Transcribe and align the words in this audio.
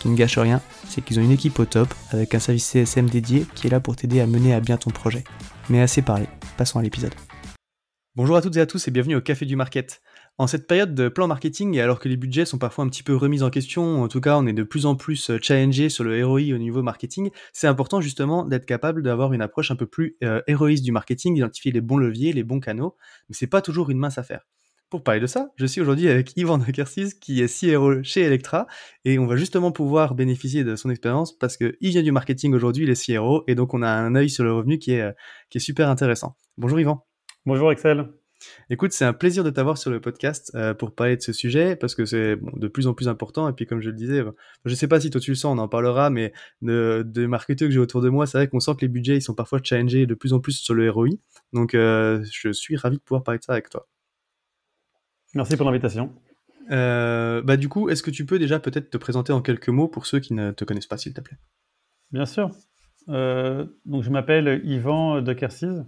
Qui 0.00 0.08
ne 0.08 0.16
gâche 0.16 0.38
rien, 0.38 0.60
c'est 0.88 1.02
qu'ils 1.02 1.18
ont 1.18 1.22
une 1.22 1.32
équipe 1.32 1.58
au 1.58 1.64
top 1.64 1.92
avec 2.10 2.34
un 2.34 2.38
service 2.38 2.66
CSM 2.66 3.10
dédié 3.10 3.46
qui 3.54 3.66
est 3.66 3.70
là 3.70 3.80
pour 3.80 3.96
t'aider 3.96 4.20
à 4.20 4.26
mener 4.26 4.54
à 4.54 4.60
bien 4.60 4.76
ton 4.76 4.90
projet. 4.90 5.24
Mais 5.70 5.80
assez 5.80 6.02
parlé, 6.02 6.26
passons 6.56 6.78
à 6.78 6.82
l'épisode. 6.82 7.14
Bonjour 8.14 8.36
à 8.36 8.42
toutes 8.42 8.56
et 8.56 8.60
à 8.60 8.66
tous 8.66 8.88
et 8.88 8.90
bienvenue 8.90 9.16
au 9.16 9.20
Café 9.20 9.44
du 9.44 9.54
Market. 9.54 10.00
En 10.38 10.46
cette 10.46 10.68
période 10.68 10.94
de 10.94 11.08
plan 11.08 11.26
marketing, 11.26 11.74
et 11.74 11.80
alors 11.80 11.98
que 11.98 12.08
les 12.08 12.16
budgets 12.16 12.44
sont 12.44 12.58
parfois 12.58 12.84
un 12.84 12.88
petit 12.88 13.02
peu 13.02 13.14
remis 13.14 13.42
en 13.42 13.50
question, 13.50 14.02
en 14.02 14.08
tout 14.08 14.20
cas 14.20 14.36
on 14.38 14.46
est 14.46 14.52
de 14.52 14.62
plus 14.62 14.86
en 14.86 14.94
plus 14.94 15.30
euh, 15.30 15.38
challengé 15.42 15.88
sur 15.88 16.04
le 16.04 16.24
ROI 16.24 16.52
au 16.54 16.58
niveau 16.58 16.82
marketing, 16.82 17.30
c'est 17.52 17.66
important 17.66 18.00
justement 18.00 18.44
d'être 18.44 18.66
capable 18.66 19.02
d'avoir 19.02 19.32
une 19.32 19.42
approche 19.42 19.72
un 19.72 19.76
peu 19.76 19.86
plus 19.86 20.16
euh, 20.22 20.40
héroïste 20.46 20.84
du 20.84 20.92
marketing, 20.92 21.34
d'identifier 21.34 21.72
les 21.72 21.80
bons 21.80 21.96
leviers, 21.96 22.32
les 22.32 22.44
bons 22.44 22.60
canaux, 22.60 22.96
mais 23.28 23.34
c'est 23.34 23.48
pas 23.48 23.62
toujours 23.62 23.90
une 23.90 23.98
mince 23.98 24.18
affaire. 24.18 24.46
Pour 24.90 25.02
parler 25.02 25.20
de 25.20 25.26
ça, 25.26 25.50
je 25.56 25.66
suis 25.66 25.82
aujourd'hui 25.82 26.08
avec 26.08 26.34
Yvan 26.38 26.56
de 26.56 26.64
qui 27.20 27.42
est 27.42 27.74
CRO 27.74 28.02
chez 28.02 28.22
Electra 28.22 28.66
et 29.04 29.18
on 29.18 29.26
va 29.26 29.36
justement 29.36 29.70
pouvoir 29.70 30.14
bénéficier 30.14 30.64
de 30.64 30.76
son 30.76 30.88
expérience 30.88 31.36
parce 31.36 31.58
qu'il 31.58 31.76
vient 31.80 32.02
du 32.02 32.10
marketing 32.10 32.54
aujourd'hui, 32.54 32.84
il 32.84 32.90
est 32.90 33.06
CRO 33.06 33.44
et 33.48 33.54
donc 33.54 33.74
on 33.74 33.82
a 33.82 33.90
un 33.90 34.14
œil 34.14 34.30
sur 34.30 34.44
le 34.44 34.54
revenu 34.54 34.78
qui 34.78 34.92
est, 34.92 35.02
euh, 35.02 35.12
qui 35.50 35.58
est 35.58 35.60
super 35.60 35.90
intéressant. 35.90 36.36
Bonjour 36.56 36.80
Yvan. 36.80 37.04
Bonjour 37.44 37.70
Excel. 37.70 38.08
Écoute, 38.70 38.92
c'est 38.92 39.04
un 39.04 39.12
plaisir 39.12 39.44
de 39.44 39.50
t'avoir 39.50 39.76
sur 39.76 39.90
le 39.90 40.00
podcast 40.00 40.52
euh, 40.54 40.72
pour 40.72 40.94
parler 40.94 41.16
de 41.16 41.22
ce 41.22 41.34
sujet 41.34 41.76
parce 41.76 41.94
que 41.94 42.06
c'est 42.06 42.36
de 42.36 42.68
plus 42.68 42.86
en 42.86 42.94
plus 42.94 43.08
important. 43.08 43.46
Et 43.46 43.52
puis, 43.52 43.66
comme 43.66 43.82
je 43.82 43.90
le 43.90 43.96
disais, 43.96 44.24
je 44.64 44.74
sais 44.74 44.88
pas 44.88 45.00
si 45.00 45.10
toi 45.10 45.20
tu 45.20 45.32
le 45.32 45.34
sens, 45.34 45.54
on 45.54 45.60
en 45.60 45.68
parlera, 45.68 46.08
mais 46.08 46.32
de, 46.62 47.02
de 47.04 47.26
marketeurs 47.26 47.68
que 47.68 47.74
j'ai 47.74 47.80
autour 47.80 48.00
de 48.00 48.08
moi, 48.08 48.26
c'est 48.26 48.38
vrai 48.38 48.48
qu'on 48.48 48.60
sent 48.60 48.72
que 48.76 48.82
les 48.82 48.88
budgets 48.88 49.16
ils 49.16 49.22
sont 49.22 49.34
parfois 49.34 49.60
challengés 49.62 50.06
de 50.06 50.14
plus 50.14 50.32
en 50.32 50.40
plus 50.40 50.52
sur 50.52 50.72
le 50.72 50.90
ROI. 50.90 51.08
Donc, 51.52 51.74
euh, 51.74 52.24
je 52.32 52.52
suis 52.52 52.76
ravi 52.76 52.96
de 52.96 53.02
pouvoir 53.02 53.22
parler 53.22 53.38
de 53.38 53.44
ça 53.44 53.52
avec 53.52 53.68
toi. 53.68 53.86
Merci 55.34 55.56
pour 55.56 55.66
l'invitation. 55.66 56.14
Euh, 56.70 57.42
bah, 57.42 57.56
du 57.56 57.68
coup, 57.68 57.88
est-ce 57.88 58.02
que 58.02 58.10
tu 58.10 58.26
peux 58.26 58.38
déjà 58.38 58.58
peut-être 58.60 58.90
te 58.90 58.96
présenter 58.96 59.32
en 59.32 59.40
quelques 59.40 59.68
mots 59.68 59.88
pour 59.88 60.06
ceux 60.06 60.20
qui 60.20 60.34
ne 60.34 60.50
te 60.50 60.64
connaissent 60.64 60.86
pas, 60.86 60.98
s'il 60.98 61.14
te 61.14 61.20
plaît? 61.20 61.38
Bien 62.10 62.26
sûr. 62.26 62.50
donc, 63.06 64.02
je 64.02 64.10
m'appelle 64.10 64.60
Yvan 64.64 65.22
de 65.22 65.32
Kersiz. 65.32 65.84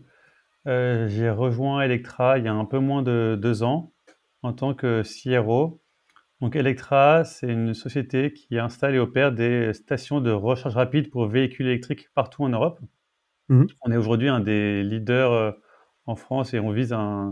Euh, 0.66 1.08
j'ai 1.08 1.30
rejoint 1.30 1.80
Electra 1.80 2.38
il 2.38 2.44
y 2.44 2.48
a 2.48 2.52
un 2.52 2.64
peu 2.64 2.78
moins 2.78 3.02
de 3.02 3.38
deux 3.40 3.62
ans 3.62 3.92
en 4.42 4.52
tant 4.52 4.74
que 4.74 5.02
CRO. 5.02 5.82
Donc 6.40 6.56
Electra, 6.56 7.24
c'est 7.24 7.48
une 7.48 7.74
société 7.74 8.32
qui 8.32 8.58
installe 8.58 8.94
et 8.94 8.98
opère 8.98 9.32
des 9.32 9.72
stations 9.74 10.20
de 10.20 10.30
recharge 10.30 10.74
rapide 10.74 11.10
pour 11.10 11.26
véhicules 11.26 11.66
électriques 11.66 12.08
partout 12.14 12.44
en 12.44 12.48
Europe. 12.48 12.80
Mmh. 13.48 13.64
On 13.82 13.92
est 13.92 13.96
aujourd'hui 13.96 14.28
un 14.28 14.40
des 14.40 14.82
leaders 14.82 15.32
euh, 15.32 15.52
en 16.06 16.16
France 16.16 16.54
et 16.54 16.60
on 16.60 16.70
vise 16.70 16.92
euh, 16.92 17.30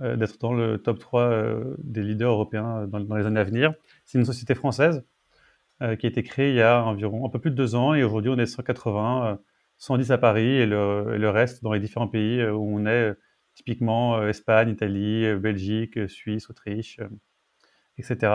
d'être 0.00 0.38
dans 0.38 0.54
le 0.54 0.78
top 0.78 0.98
3 0.98 1.60
des 1.78 2.02
leaders 2.02 2.32
européens 2.32 2.86
dans, 2.86 3.16
les 3.16 3.26
années 3.26 3.40
à 3.40 3.44
venir. 3.44 3.74
C'est 4.04 4.18
une 4.18 4.24
société 4.24 4.54
française 4.54 5.04
qui 5.80 6.06
a 6.06 6.08
été 6.08 6.22
créée 6.22 6.50
il 6.50 6.56
y 6.56 6.62
a 6.62 6.82
environ 6.84 7.26
un 7.26 7.28
peu 7.28 7.38
plus 7.38 7.50
de 7.50 7.56
deux 7.56 7.74
ans 7.74 7.92
et 7.92 8.02
aujourd'hui 8.02 8.30
on 8.30 8.38
est 8.38 8.46
180 8.46 9.38
110 9.82 10.12
à 10.12 10.18
Paris 10.18 10.46
et 10.46 10.66
le, 10.66 11.28
reste 11.28 11.64
dans 11.64 11.72
les 11.72 11.80
différents 11.80 12.06
pays 12.06 12.40
euh, 12.40 12.52
où 12.52 12.78
on 12.78 12.86
est, 12.86 13.10
euh, 13.10 13.14
typiquement 13.56 14.16
euh, 14.16 14.28
Espagne, 14.28 14.68
Italie, 14.68 15.34
Belgique, 15.34 16.08
Suisse, 16.08 16.48
Autriche, 16.48 17.00
etc. 17.98 18.32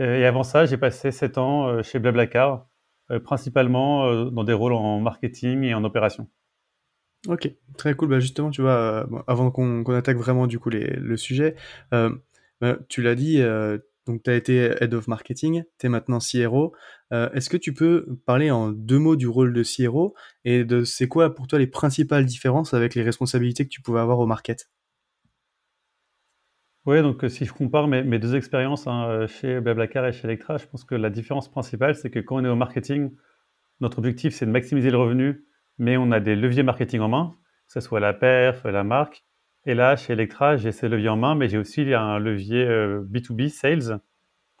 Et 0.00 0.24
avant 0.26 0.42
ça, 0.42 0.66
j'ai 0.66 0.76
passé 0.76 1.10
7 1.10 1.38
ans 1.38 1.82
chez 1.82 1.98
Blablacar, 1.98 2.68
principalement 3.24 4.26
dans 4.26 4.44
des 4.44 4.52
rôles 4.52 4.74
en 4.74 5.00
marketing 5.00 5.64
et 5.64 5.74
en 5.74 5.82
opération. 5.82 6.28
Ok, 7.26 7.50
très 7.76 7.94
cool. 7.94 8.08
Bah 8.08 8.20
justement, 8.20 8.50
tu 8.50 8.62
vois, 8.62 9.08
avant 9.26 9.50
qu'on 9.50 9.84
attaque 9.94 10.16
vraiment 10.16 10.46
du 10.46 10.58
coup 10.58 10.70
le 10.70 11.16
sujet, 11.16 11.56
bah, 11.90 12.78
tu 12.88 13.02
l'as 13.02 13.14
dit, 13.14 13.42
donc, 14.08 14.22
tu 14.22 14.30
as 14.30 14.36
été 14.36 14.72
Head 14.80 14.94
of 14.94 15.06
Marketing, 15.06 15.64
tu 15.78 15.86
es 15.86 15.88
maintenant 15.90 16.18
CRO. 16.18 16.74
Euh, 17.12 17.28
est-ce 17.32 17.50
que 17.50 17.58
tu 17.58 17.74
peux 17.74 18.18
parler 18.24 18.50
en 18.50 18.70
deux 18.70 18.98
mots 18.98 19.16
du 19.16 19.28
rôle 19.28 19.52
de 19.52 19.62
CRO 19.62 20.14
et 20.46 20.64
de 20.64 20.82
c'est 20.82 21.08
quoi 21.08 21.34
pour 21.34 21.46
toi 21.46 21.58
les 21.58 21.66
principales 21.66 22.24
différences 22.24 22.72
avec 22.72 22.94
les 22.94 23.02
responsabilités 23.02 23.64
que 23.64 23.68
tu 23.68 23.82
pouvais 23.82 24.00
avoir 24.00 24.18
au 24.18 24.26
market 24.26 24.70
Oui, 26.86 27.02
donc 27.02 27.22
euh, 27.22 27.28
si 27.28 27.44
je 27.44 27.52
compare 27.52 27.86
mes, 27.86 28.18
deux 28.18 28.34
expériences 28.34 28.86
hein, 28.86 29.10
euh, 29.10 29.26
chez 29.26 29.60
Blablacar 29.60 30.06
et 30.06 30.12
chez 30.12 30.24
Electra, 30.24 30.56
je 30.56 30.64
pense 30.64 30.84
que 30.84 30.94
la 30.94 31.10
différence 31.10 31.50
principale, 31.50 31.94
c'est 31.94 32.08
que 32.08 32.18
quand 32.18 32.36
on 32.36 32.44
est 32.46 32.48
au 32.48 32.56
marketing, 32.56 33.10
notre 33.82 33.98
objectif, 33.98 34.34
c'est 34.34 34.46
de 34.46 34.50
maximiser 34.50 34.90
le 34.90 34.96
revenu, 34.96 35.44
mais 35.78 35.96
on 35.96 36.10
a 36.10 36.20
des 36.20 36.36
leviers 36.36 36.62
marketing 36.62 37.00
en 37.00 37.08
main, 37.08 37.34
que 37.66 37.74
ce 37.74 37.80
soit 37.80 38.00
la 38.00 38.12
perf, 38.12 38.64
la 38.64 38.84
marque, 38.84 39.24
et 39.68 39.74
là, 39.74 39.96
chez 39.96 40.14
Electra, 40.14 40.56
j'ai 40.56 40.72
ces 40.72 40.88
leviers 40.88 41.10
en 41.10 41.18
main, 41.18 41.34
mais 41.34 41.46
j'ai 41.50 41.58
aussi 41.58 41.82
un 41.92 42.18
levier 42.18 42.64
B2B, 42.64 43.44
euh, 43.44 43.48
sales. 43.48 44.00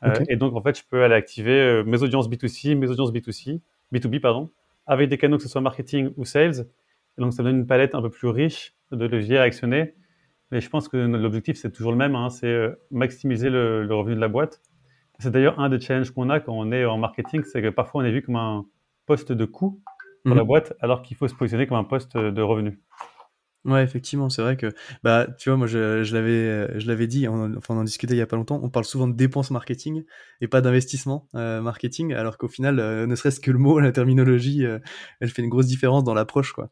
Euh, 0.04 0.12
et 0.28 0.36
donc, 0.36 0.54
en 0.54 0.62
fait, 0.62 0.78
je 0.78 0.84
peux 0.88 1.02
aller 1.02 1.14
activer 1.14 1.58
euh, 1.58 1.82
mes 1.82 2.02
audiences 2.02 2.28
B2C, 2.28 2.76
mes 2.76 2.90
audiences 2.90 3.10
B2C, 3.10 3.62
B2B, 3.90 4.20
pardon, 4.20 4.50
avec 4.86 5.08
des 5.08 5.16
canaux 5.16 5.38
que 5.38 5.42
ce 5.42 5.48
soit 5.48 5.62
marketing 5.62 6.12
ou 6.18 6.26
sales. 6.26 6.66
Et 7.16 7.22
donc, 7.22 7.32
ça 7.32 7.42
donne 7.42 7.56
une 7.56 7.66
palette 7.66 7.94
un 7.94 8.02
peu 8.02 8.10
plus 8.10 8.28
riche 8.28 8.74
de 8.92 9.06
leviers 9.06 9.38
à 9.38 9.42
actionner. 9.42 9.94
Mais 10.50 10.60
je 10.60 10.68
pense 10.68 10.88
que 10.88 10.98
l'objectif, 10.98 11.56
c'est 11.56 11.70
toujours 11.72 11.92
le 11.92 11.98
même, 11.98 12.14
hein, 12.14 12.28
c'est 12.28 12.68
maximiser 12.90 13.48
le, 13.48 13.86
revenu 13.90 14.14
de 14.14 14.20
la 14.20 14.28
boîte. 14.28 14.60
C'est 15.20 15.30
d'ailleurs 15.30 15.58
un 15.58 15.70
des 15.70 15.80
challenges 15.80 16.10
qu'on 16.10 16.28
a 16.28 16.38
quand 16.38 16.52
on 16.52 16.70
est 16.70 16.84
en 16.84 16.98
marketing, 16.98 17.44
c'est 17.44 17.62
que 17.62 17.70
parfois 17.70 18.02
on 18.02 18.04
est 18.04 18.12
vu 18.12 18.20
comme 18.20 18.36
un 18.36 18.66
poste 19.06 19.32
de 19.32 19.44
coût 19.46 19.80
pour 20.24 20.34
la 20.34 20.42
mhm. 20.42 20.48
boîte, 20.48 20.74
alors 20.80 21.02
qu'il 21.02 21.16
faut 21.16 21.28
se 21.28 21.34
positionner 21.34 21.66
comme 21.66 21.78
un 21.78 21.84
poste 21.84 22.16
de 22.16 22.42
revenu. 22.42 22.80
Ouais, 23.64 23.82
effectivement, 23.82 24.30
c'est 24.30 24.40
vrai 24.40 24.56
que, 24.56 24.72
bah, 25.02 25.26
tu 25.38 25.50
vois, 25.50 25.58
moi, 25.58 25.66
je, 25.66 26.02
je 26.02 26.14
l'avais, 26.14 26.30
euh, 26.30 26.78
je 26.78 26.86
l'avais 26.86 27.06
dit, 27.06 27.28
on, 27.28 27.54
enfin, 27.56 27.74
on 27.74 27.78
en 27.78 27.84
discutait 27.84 28.14
il 28.14 28.18
y 28.18 28.22
a 28.22 28.26
pas 28.26 28.36
longtemps, 28.36 28.60
on 28.62 28.70
parle 28.70 28.84
souvent 28.84 29.08
de 29.08 29.14
dépenses 29.14 29.50
marketing 29.50 30.04
et 30.40 30.48
pas 30.48 30.60
d'investissement 30.60 31.28
euh, 31.34 31.60
marketing, 31.60 32.14
alors 32.14 32.38
qu'au 32.38 32.48
final, 32.48 32.78
euh, 32.78 33.06
ne 33.06 33.14
serait-ce 33.16 33.40
que 33.40 33.50
le 33.50 33.58
mot, 33.58 33.80
la 33.80 33.90
terminologie, 33.92 34.64
elle 35.20 35.28
fait 35.28 35.42
une 35.42 35.48
grosse 35.48 35.66
différence 35.66 36.04
dans 36.04 36.14
l'approche, 36.14 36.52
quoi. 36.52 36.70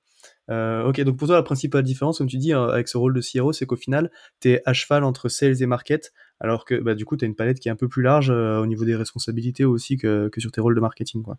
ok, 0.48 1.00
donc 1.02 1.18
pour 1.18 1.26
toi, 1.26 1.36
la 1.36 1.42
principale 1.42 1.82
différence, 1.82 2.18
comme 2.18 2.28
tu 2.28 2.38
dis, 2.38 2.52
avec 2.52 2.88
ce 2.88 2.96
rôle 2.96 3.14
de 3.14 3.20
CRO, 3.20 3.52
c'est 3.52 3.66
qu'au 3.66 3.76
final, 3.76 4.10
tu 4.40 4.52
es 4.52 4.62
à 4.64 4.72
cheval 4.72 5.04
entre 5.04 5.28
sales 5.28 5.60
et 5.60 5.66
market, 5.66 6.12
alors 6.40 6.64
que, 6.64 6.76
bah, 6.76 6.94
du 6.94 7.04
coup, 7.04 7.16
tu 7.16 7.24
as 7.24 7.28
une 7.28 7.36
palette 7.36 7.58
qui 7.58 7.68
est 7.68 7.72
un 7.72 7.76
peu 7.76 7.88
plus 7.88 8.02
large 8.02 8.30
au 8.30 8.66
niveau 8.66 8.84
des 8.84 8.96
responsabilités 8.96 9.64
aussi 9.64 9.96
que, 9.96 10.28
que 10.28 10.40
sur 10.40 10.52
tes 10.52 10.60
rôles 10.60 10.76
de 10.76 10.80
marketing, 10.80 11.22
quoi. 11.22 11.36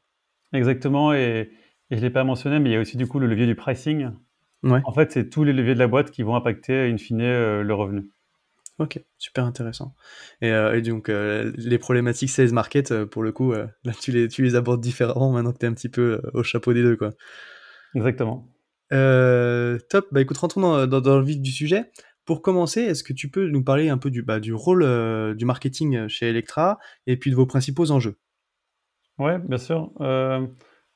Exactement, 0.54 1.14
et, 1.14 1.50
et 1.90 1.98
je 1.98 2.02
l'ai 2.02 2.10
pas 2.10 2.24
mentionné, 2.24 2.60
mais 2.60 2.70
il 2.70 2.74
y 2.74 2.76
a 2.76 2.80
aussi 2.80 2.98
du 2.98 3.08
coup 3.08 3.20
le 3.20 3.28
levier 3.28 3.46
du 3.46 3.56
pricing 3.56 4.12
en 4.64 4.92
fait, 4.92 5.12
c'est 5.12 5.30
tous 5.30 5.44
les 5.44 5.54
leviers 5.54 5.74
de 5.74 5.80
la 5.80 5.88
boîte 5.88 6.12
qui 6.12 6.24
vont 6.24 6.36
impacter, 6.36 6.90
in 6.90 6.98
fine, 6.98 7.22
euh, 7.22 7.64
le 7.64 7.74
revenu. 7.74 8.12
Ok, 8.80 9.00
super 9.18 9.44
intéressant. 9.46 9.96
Et, 10.42 10.52
euh, 10.52 10.80
donc, 10.82 11.10
euh, 11.10 11.52
les 11.58 11.80
problématiques 11.80 12.30
sales 12.30 12.54
market, 12.54 13.06
pour 13.06 13.24
le 13.24 13.32
coup, 13.32 13.54
là, 13.54 13.94
tu 14.00 14.12
les, 14.12 14.28
tu 14.28 14.44
les 14.44 14.56
abordes 14.56 14.82
différemment 14.82 15.32
maintenant 15.32 15.52
que 15.52 15.58
tu 15.58 15.66
es 15.66 15.70
un 15.70 15.74
petit 15.74 15.90
peu 15.90 16.22
au 16.34 16.44
chapeau 16.44 16.74
des 16.74 16.84
deux. 16.84 16.96
Quoi. 16.96 17.10
Exactement. 17.96 18.48
top, 18.92 20.08
bah 20.12 20.22
écoute, 20.22 20.38
rentrons 20.38 20.62
dans, 20.62 21.02
dans, 21.02 21.18
le 21.18 21.26
vif 21.26 21.40
du 21.40 21.52
sujet. 21.52 21.92
pour 22.26 22.44
commencer, 22.44 22.82
est-ce 22.82 23.04
que 23.04 23.14
tu 23.14 23.32
peux 23.32 23.48
nous 23.48 23.64
parler 23.64 23.90
un 23.90 23.98
peu 23.98 24.12
du, 24.12 24.22
bah, 24.22 24.40
du 24.40 24.54
rôle 24.54 25.36
du 25.36 25.46
marketing 25.46 26.08
chez 26.08 26.30
Electra 26.30 26.78
et 27.08 27.18
puis 27.18 27.32
de 27.32 27.36
vos 27.36 27.48
principaux 27.48 27.90
enjeux? 27.90 28.20
Ouais, 29.18 29.40
bien 29.40 29.58
sûr. 29.58 29.92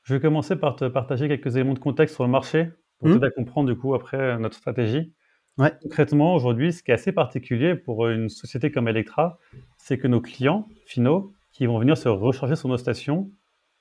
Euh, 0.02 0.04
je 0.04 0.14
vais 0.14 0.20
commencer 0.20 0.56
par 0.56 0.76
te 0.76 0.84
partager 0.86 1.28
quelques 1.28 1.54
éléments 1.56 1.74
de 1.74 1.78
contexte 1.78 2.14
sur 2.14 2.24
le 2.24 2.30
marché 2.30 2.68
pour 2.98 3.08
Mhm. 3.08 3.14
t'aider 3.14 3.26
à 3.26 3.30
comprendre 3.30 3.68
du 3.72 3.76
coup 3.78 3.94
après 3.94 4.38
notre 4.38 4.56
stratégie. 4.56 5.12
Ouais. 5.58 5.72
Concrètement, 5.82 6.34
aujourd'hui, 6.34 6.72
ce 6.72 6.82
qui 6.82 6.90
est 6.90 6.94
assez 6.94 7.12
particulier 7.12 7.74
pour 7.74 8.08
une 8.08 8.28
société 8.28 8.70
comme 8.70 8.88
Electra, 8.88 9.38
c'est 9.76 9.98
que 9.98 10.08
nos 10.08 10.20
clients 10.20 10.66
finaux 10.86 11.32
qui 11.52 11.66
vont 11.66 11.78
venir 11.78 11.96
se 11.98 12.08
recharger 12.08 12.56
sur 12.56 12.68
nos 12.68 12.78
stations, 12.78 13.30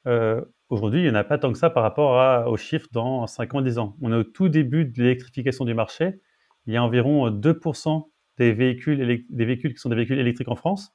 euh, 0.06 0.42
aujourd'hui, 0.70 1.00
il 1.02 1.04
n'y 1.06 1.10
en 1.12 1.16
a 1.16 1.24
pas 1.24 1.38
tant 1.38 1.52
que 1.52 1.58
ça 1.58 1.70
par 1.70 1.84
rapport 1.84 2.20
à- 2.20 2.50
aux 2.50 2.58
chiffres 2.58 2.88
dans 2.92 3.26
5 3.28 3.54
ans, 3.56 3.62
10 3.62 3.78
ans. 3.78 3.96
On 4.02 4.12
est 4.12 4.16
au 4.18 4.24
tout 4.24 4.50
début 4.50 4.84
de 4.86 5.02
l'électrification 5.02 5.64
du 5.64 5.74
marché. 5.74 6.20
Il 6.66 6.74
y 6.74 6.78
a 6.78 6.84
environ 6.84 7.28
euh, 7.28 7.30
2% 7.32 8.10
des 8.38 8.52
véhicules, 8.52 9.24
des 9.30 9.46
véhicules 9.46 9.74
qui 9.74 9.80
sont 9.80 9.90
des 9.90 9.96
véhicules 9.96 10.20
électriques 10.20 10.50
en 10.50 10.56
France. 10.56 10.94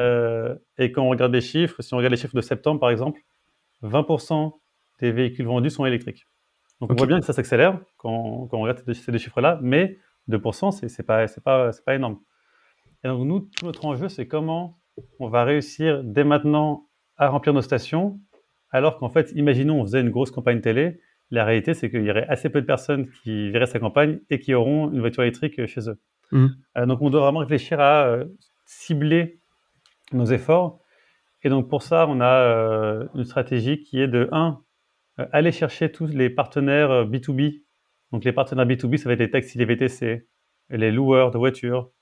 Euh, 0.00 0.54
et 0.78 0.92
quand 0.92 1.02
on 1.02 1.08
regarde 1.08 1.32
les 1.32 1.40
chiffres, 1.40 1.82
si 1.82 1.92
on 1.94 1.96
regarde 1.96 2.12
les 2.12 2.16
chiffres 2.20 2.36
de 2.36 2.40
septembre 2.42 2.78
par 2.78 2.90
exemple, 2.90 3.20
20% 3.82 4.52
des 5.00 5.12
véhicules 5.12 5.46
vendus 5.46 5.70
sont 5.70 5.86
électriques. 5.86 6.26
Donc 6.80 6.92
on 6.92 6.94
voit 6.94 7.06
bien 7.06 7.20
que 7.20 7.26
ça 7.26 7.32
s'accélère 7.32 7.80
quand, 7.96 8.48
quand 8.50 8.58
on 8.58 8.62
regarde 8.62 8.82
ces 8.92 9.12
deux, 9.12 9.18
chiffres-là, 9.18 9.58
mais 9.62 9.98
2%, 10.28 10.72
c'est 10.72 10.88
c'est 10.88 11.02
pas, 11.02 11.70
énorme. 11.88 12.18
Et 13.04 13.08
donc 13.08 13.26
nous, 13.26 13.40
tout 13.40 13.64
notre 13.64 13.84
enjeu, 13.86 14.08
c'est 14.08 14.26
comment 14.26 14.78
on 15.18 15.28
va 15.28 15.44
réussir 15.44 16.02
dès 16.04 16.24
maintenant 16.24 16.88
à 17.16 17.28
remplir 17.28 17.54
nos 17.54 17.62
stations, 17.62 18.20
alors 18.70 18.98
qu'en 18.98 19.08
fait, 19.08 19.32
imaginons 19.34 19.80
on 19.80 19.84
faisait 19.84 20.00
une 20.00 20.10
grosse 20.10 20.30
campagne 20.30 20.60
télé, 20.60 21.00
la 21.30 21.44
réalité 21.44 21.74
c'est 21.74 21.90
qu'il 21.90 22.04
y 22.04 22.10
aurait 22.10 22.26
assez 22.28 22.50
peu 22.50 22.60
de 22.60 22.66
personnes 22.66 23.08
qui 23.08 23.50
verraient 23.50 23.66
sa 23.66 23.78
campagne 23.78 24.20
et 24.30 24.38
qui 24.38 24.54
auront 24.54 24.90
une 24.92 25.00
voiture 25.00 25.22
électrique 25.22 25.64
chez 25.66 25.88
eux. 25.88 25.98
Mhm. 26.32 26.56
Euh, 26.76 26.86
donc 26.86 27.00
on 27.00 27.10
doit 27.10 27.22
vraiment 27.22 27.40
réfléchir 27.40 27.80
à 27.80 28.06
euh, 28.06 28.24
cibler 28.64 29.40
nos 30.12 30.26
efforts. 30.26 30.80
Et 31.46 31.48
donc 31.48 31.68
pour 31.68 31.82
ça, 31.82 32.08
on 32.08 32.20
a 32.20 32.40
euh, 32.40 33.06
une 33.14 33.24
stratégie 33.24 33.78
qui 33.78 34.00
est 34.00 34.08
de 34.08 34.28
1. 34.32 34.58
aller 35.30 35.52
chercher 35.52 35.92
tous 35.92 36.08
les 36.08 36.28
partenaires 36.28 36.90
euh, 36.90 37.04
B2B. 37.04 37.62
Donc 38.10 38.24
les 38.24 38.32
partenaires 38.32 38.66
B2B, 38.66 38.96
ça 38.96 39.08
va 39.08 39.12
être 39.12 39.20
les 39.20 39.30
taxis, 39.30 39.56
les 39.56 39.64
VTC, 39.64 40.26
les 40.70 40.90
loueurs 40.90 41.30
de 41.30 41.38
voitures, 41.38 41.92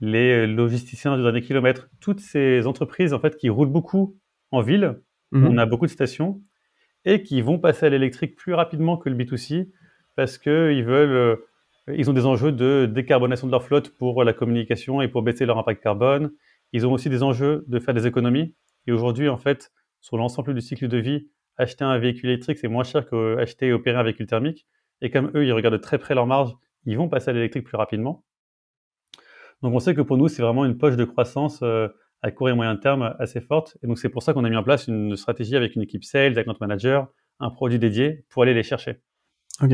les 0.00 0.32
euh, 0.32 0.46
logisticiens 0.46 1.16
du 1.16 1.22
dernier 1.22 1.42
kilomètre, 1.42 1.88
toutes 2.00 2.18
ces 2.18 2.66
entreprises 2.66 3.14
en 3.14 3.20
fait 3.20 3.36
qui 3.36 3.48
roulent 3.50 3.70
beaucoup 3.70 4.16
en 4.50 4.62
ville, 4.62 5.00
Mhm. 5.30 5.46
on 5.46 5.58
a 5.58 5.66
beaucoup 5.66 5.86
de 5.86 5.92
stations, 5.92 6.40
et 7.04 7.22
qui 7.22 7.40
vont 7.40 7.60
passer 7.60 7.86
à 7.86 7.90
l'électrique 7.90 8.34
plus 8.34 8.54
rapidement 8.54 8.96
que 8.96 9.08
le 9.08 9.14
B2C 9.14 9.70
parce 10.16 10.38
qu'ils 10.38 10.84
veulent, 10.84 11.38
euh, 11.88 11.94
ils 11.94 12.10
ont 12.10 12.14
des 12.14 12.26
enjeux 12.26 12.50
de 12.50 12.90
décarbonation 12.92 13.46
de 13.46 13.52
leur 13.52 13.62
flotte 13.62 13.90
pour 13.96 14.24
la 14.24 14.32
communication 14.32 15.00
et 15.02 15.06
pour 15.06 15.22
baisser 15.22 15.46
leur 15.46 15.56
impact 15.56 15.80
carbone. 15.84 16.32
Ils 16.72 16.84
ont 16.84 16.92
aussi 16.92 17.08
des 17.08 17.22
enjeux 17.22 17.64
de 17.68 17.78
faire 17.78 17.94
des 17.94 18.08
économies. 18.08 18.56
Et 18.86 18.92
aujourd'hui, 18.92 19.28
en 19.28 19.36
fait, 19.38 19.72
sur 20.00 20.16
l'ensemble 20.16 20.54
du 20.54 20.60
cycle 20.60 20.88
de 20.88 20.98
vie, 20.98 21.28
acheter 21.56 21.84
un 21.84 21.98
véhicule 21.98 22.30
électrique, 22.30 22.58
c'est 22.58 22.68
moins 22.68 22.84
cher 22.84 23.08
qu'acheter 23.08 23.66
et 23.68 23.72
opérer 23.72 23.98
un 23.98 24.02
véhicule 24.02 24.26
thermique. 24.26 24.66
Et 25.00 25.10
comme 25.10 25.30
eux, 25.34 25.44
ils 25.44 25.52
regardent 25.52 25.74
de 25.74 25.78
très 25.80 25.98
près 25.98 26.14
leur 26.14 26.26
marge, 26.26 26.52
ils 26.84 26.96
vont 26.96 27.08
passer 27.08 27.30
à 27.30 27.32
l'électrique 27.32 27.64
plus 27.64 27.76
rapidement. 27.76 28.24
Donc 29.62 29.74
on 29.74 29.80
sait 29.80 29.94
que 29.94 30.00
pour 30.00 30.16
nous, 30.16 30.28
c'est 30.28 30.42
vraiment 30.42 30.64
une 30.64 30.78
poche 30.78 30.96
de 30.96 31.04
croissance 31.04 31.60
euh, 31.62 31.88
à 32.22 32.30
court 32.30 32.48
et 32.48 32.54
moyen 32.54 32.76
terme 32.76 33.14
assez 33.18 33.40
forte. 33.40 33.76
Et 33.82 33.86
donc 33.86 33.98
c'est 33.98 34.08
pour 34.08 34.22
ça 34.22 34.32
qu'on 34.32 34.44
a 34.44 34.50
mis 34.50 34.56
en 34.56 34.62
place 34.62 34.86
une 34.86 35.16
stratégie 35.16 35.56
avec 35.56 35.74
une 35.74 35.82
équipe 35.82 36.04
sales, 36.04 36.38
account 36.38 36.56
manager, 36.60 37.08
un 37.40 37.50
produit 37.50 37.78
dédié 37.78 38.24
pour 38.30 38.42
aller 38.44 38.54
les 38.54 38.62
chercher. 38.62 39.00
Ok. 39.62 39.72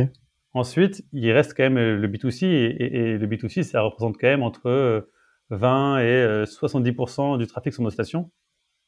Ensuite, 0.55 1.05
il 1.12 1.31
reste 1.33 1.55
quand 1.57 1.65
même 1.65 1.77
euh, 1.79 1.97
le 1.97 2.09
B2C 2.09 2.45
et, 2.47 2.65
et- 2.83 2.97
et 3.15 3.19
le 3.19 3.27
B2C, 3.27 3.62
ça 3.62 3.83
représente 3.83 4.17
quand 4.19 4.29
même 4.29 4.43
entre 4.43 4.67
euh, 4.69 5.00
20 5.50 5.99
et 5.99 6.03
euh, 6.05 6.45
70% 6.47 7.39
du 7.39 7.47
trafic 7.47 7.73
sur 7.75 7.83
nos 7.83 7.91
stations. 7.91 8.31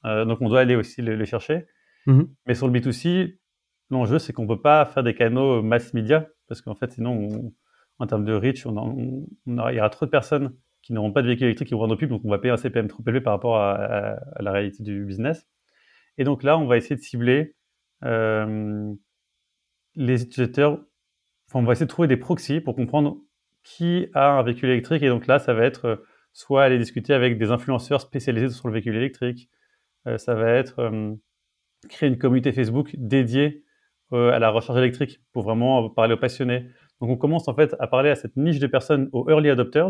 Euh, 0.04 0.24
donc 0.24 0.38
on 0.40 0.48
doit 0.48 0.60
aller 0.60 0.76
aussi 0.76 1.02
le- 1.02 1.16
les 1.16 1.26
chercher. 1.26 1.66
Mhm. 2.06 2.28
Mais 2.46 2.54
sur 2.54 2.68
le 2.68 2.72
B2C, 2.78 3.38
l'enjeu 3.90 4.18
c'est 4.18 4.32
qu'on 4.32 4.42
ne 4.42 4.48
peut 4.48 4.60
pas 4.60 4.84
faire 4.86 5.02
des 5.02 5.14
canaux 5.14 5.62
mass 5.62 5.94
media 5.94 6.28
parce 6.48 6.60
qu'en 6.60 6.74
fait 6.74 6.92
sinon, 6.92 7.12
on- 7.18 7.52
en 7.98 8.06
termes 8.06 8.24
de 8.24 8.34
reach, 8.34 8.66
on, 8.66 8.76
en- 8.76 8.90
on- 8.96 9.26
on 9.46 9.58
aura- 9.58 9.72
il 9.72 9.76
y 9.76 9.80
aura 9.80 9.90
trop 9.90 10.06
de 10.06 10.10
personnes 10.10 10.54
qui 10.82 10.92
n'auront 10.92 11.12
pas 11.12 11.22
de 11.22 11.26
véhicules 11.26 11.46
électriques 11.46 11.68
qui 11.68 11.74
vont 11.74 11.80
rendre 11.80 11.96
pub, 11.96 12.10
donc 12.10 12.20
on 12.24 12.30
va 12.30 12.38
payer 12.38 12.52
un 12.52 12.56
CPM 12.56 12.86
trop 12.88 13.02
élevé 13.06 13.20
par 13.20 13.32
rapport 13.32 13.56
à, 13.56 13.72
à- 13.74 14.14
à 14.36 14.42
la 14.42 14.52
réalité 14.52 14.82
du 14.84 15.04
business. 15.04 15.48
Et 16.18 16.24
donc 16.24 16.42
là, 16.44 16.56
on 16.58 16.66
va 16.66 16.76
essayer 16.76 16.94
de 16.96 17.00
cibler 17.00 17.54
euh, 18.04 18.92
les 19.94 20.22
utilisateurs. 20.22 20.78
Enfin, 21.48 21.60
on 21.60 21.62
va 21.64 21.72
essayer 21.72 21.86
de 21.86 21.90
trouver 21.90 22.08
des 22.08 22.16
proxys 22.16 22.60
pour 22.60 22.74
comprendre 22.76 23.18
qui 23.62 24.08
a 24.14 24.38
un 24.38 24.42
véhicule 24.42 24.68
électrique. 24.70 25.02
Et 25.02 25.08
donc 25.08 25.26
là, 25.26 25.38
ça 25.38 25.54
va 25.54 25.64
être 25.64 25.84
euh, 25.86 25.96
soit 26.32 26.62
aller 26.64 26.78
discuter 26.78 27.14
avec 27.14 27.38
des 27.38 27.50
influenceurs 27.50 28.00
spécialisés 28.00 28.50
sur 28.50 28.68
le 28.68 28.74
véhicule 28.74 28.96
électrique, 28.96 29.48
ça 30.18 30.34
va 30.34 30.50
être 30.50 30.78
euh, 30.80 31.14
créer 31.88 32.08
une 32.08 32.18
communauté 32.18 32.52
Facebook 32.52 32.94
dédiée 32.96 33.64
euh, 34.12 34.30
à 34.30 34.38
la 34.38 34.50
recharge 34.50 34.78
électrique 34.78 35.20
pour 35.32 35.42
vraiment 35.42 35.90
parler 35.90 36.14
aux 36.14 36.18
passionnés. 36.18 36.66
Donc 37.00 37.10
on 37.10 37.16
commence 37.16 37.48
en 37.48 37.54
fait 37.54 37.74
à 37.78 37.86
parler 37.86 38.10
à 38.10 38.14
cette 38.14 38.36
niche 38.36 38.58
de 38.58 38.66
personnes, 38.66 39.08
aux 39.12 39.28
early 39.28 39.50
adopters. 39.50 39.88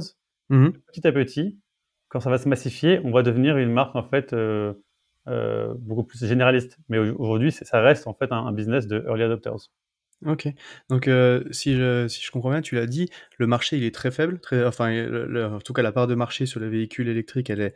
Mhm. 0.48 0.72
Petit 0.92 1.06
à 1.06 1.12
petit, 1.12 1.58
quand 2.08 2.20
ça 2.20 2.30
va 2.30 2.38
se 2.38 2.48
massifier, 2.48 3.00
on 3.04 3.10
va 3.10 3.22
devenir 3.22 3.56
une 3.58 3.72
marque 3.72 3.94
en 3.96 4.08
fait 4.08 4.32
euh, 4.32 4.74
euh, 5.28 5.74
beaucoup 5.78 6.04
plus 6.04 6.24
généraliste. 6.24 6.78
Mais 6.88 6.98
au- 6.98 7.16
aujourd'hui, 7.18 7.52
ça 7.52 7.80
reste 7.80 8.06
en 8.06 8.14
fait 8.14 8.30
un, 8.32 8.46
un 8.46 8.52
business 8.52 8.86
de 8.86 9.04
early 9.06 9.22
adopters. 9.24 9.70
Ok. 10.24 10.48
Donc, 10.88 11.08
euh, 11.08 11.44
si, 11.50 11.76
je, 11.76 12.08
si 12.08 12.24
je 12.24 12.30
comprends 12.30 12.50
bien, 12.50 12.62
tu 12.62 12.74
l'as 12.74 12.86
dit, 12.86 13.10
le 13.36 13.46
marché, 13.46 13.76
il 13.76 13.84
est 13.84 13.94
très 13.94 14.10
faible. 14.10 14.40
Très, 14.40 14.64
enfin, 14.64 14.90
le- 14.90 15.26
le- 15.26 15.44
en 15.46 15.58
tout 15.58 15.74
cas, 15.74 15.82
la 15.82 15.92
part 15.92 16.06
de 16.06 16.14
marché 16.14 16.46
sur 16.46 16.58
les 16.58 16.68
véhicules 16.70 17.08
électriques, 17.08 17.50
elle 17.50 17.60
est 17.60 17.74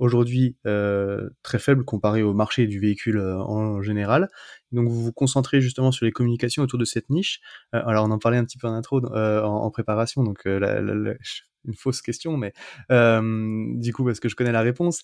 aujourd'hui 0.00 0.56
euh, 0.66 1.28
très 1.42 1.58
faible 1.58 1.84
comparée 1.84 2.22
au 2.22 2.32
marché 2.32 2.66
du 2.66 2.80
véhicule 2.80 3.18
euh, 3.18 3.38
en 3.38 3.82
général. 3.82 4.28
Donc, 4.72 4.88
vous 4.88 5.02
vous 5.02 5.12
concentrez 5.12 5.60
justement 5.60 5.92
sur 5.92 6.06
les 6.06 6.12
communications 6.12 6.62
autour 6.62 6.78
de 6.78 6.84
cette 6.84 7.10
niche. 7.10 7.40
Euh, 7.74 7.82
alors, 7.86 8.06
on 8.06 8.10
en 8.10 8.18
parlait 8.18 8.38
un 8.38 8.44
petit 8.44 8.58
peu 8.58 8.66
en 8.66 8.72
intro, 8.72 9.00
en, 9.04 9.70
préparation, 9.70 10.24
donc 10.24 10.44
une 10.46 11.74
fausse 11.76 12.02
question, 12.02 12.36
mais 12.36 12.52
du 12.88 13.92
coup, 13.92 14.04
parce 14.04 14.20
que 14.20 14.28
je 14.28 14.34
connais 14.34 14.52
la 14.52 14.62
réponse. 14.62 15.02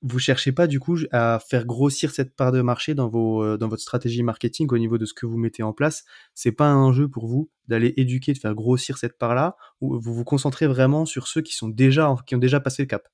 Vous 0.00 0.20
cherchez 0.20 0.52
pas 0.52 0.68
du 0.68 0.78
coup 0.78 0.96
à 1.10 1.40
faire 1.40 1.66
grossir 1.66 2.12
cette 2.12 2.36
part 2.36 2.52
de 2.52 2.60
marché 2.60 2.94
dans 2.94 3.08
vos 3.08 3.56
dans 3.56 3.66
votre 3.66 3.82
stratégie 3.82 4.22
marketing 4.22 4.68
au 4.70 4.78
niveau 4.78 4.96
de 4.96 5.04
ce 5.04 5.12
que 5.12 5.26
vous 5.26 5.36
mettez 5.36 5.64
en 5.64 5.72
place? 5.72 6.04
C'est 6.34 6.52
pas 6.52 6.66
un 6.68 6.76
enjeu 6.76 7.08
pour 7.08 7.26
vous 7.26 7.50
d'aller 7.66 7.94
éduquer, 7.96 8.32
de 8.32 8.38
faire 8.38 8.54
grossir 8.54 8.96
cette 8.96 9.18
part-là, 9.18 9.56
ou 9.80 9.98
vous 9.98 10.14
vous 10.14 10.24
concentrez 10.24 10.68
vraiment 10.68 11.04
sur 11.04 11.26
ceux 11.26 11.42
qui 11.42 11.54
sont 11.54 11.68
déjà 11.68 12.14
qui 12.26 12.36
ont 12.36 12.38
déjà 12.38 12.60
passé 12.60 12.82
le 12.82 12.86
cap? 12.86 13.08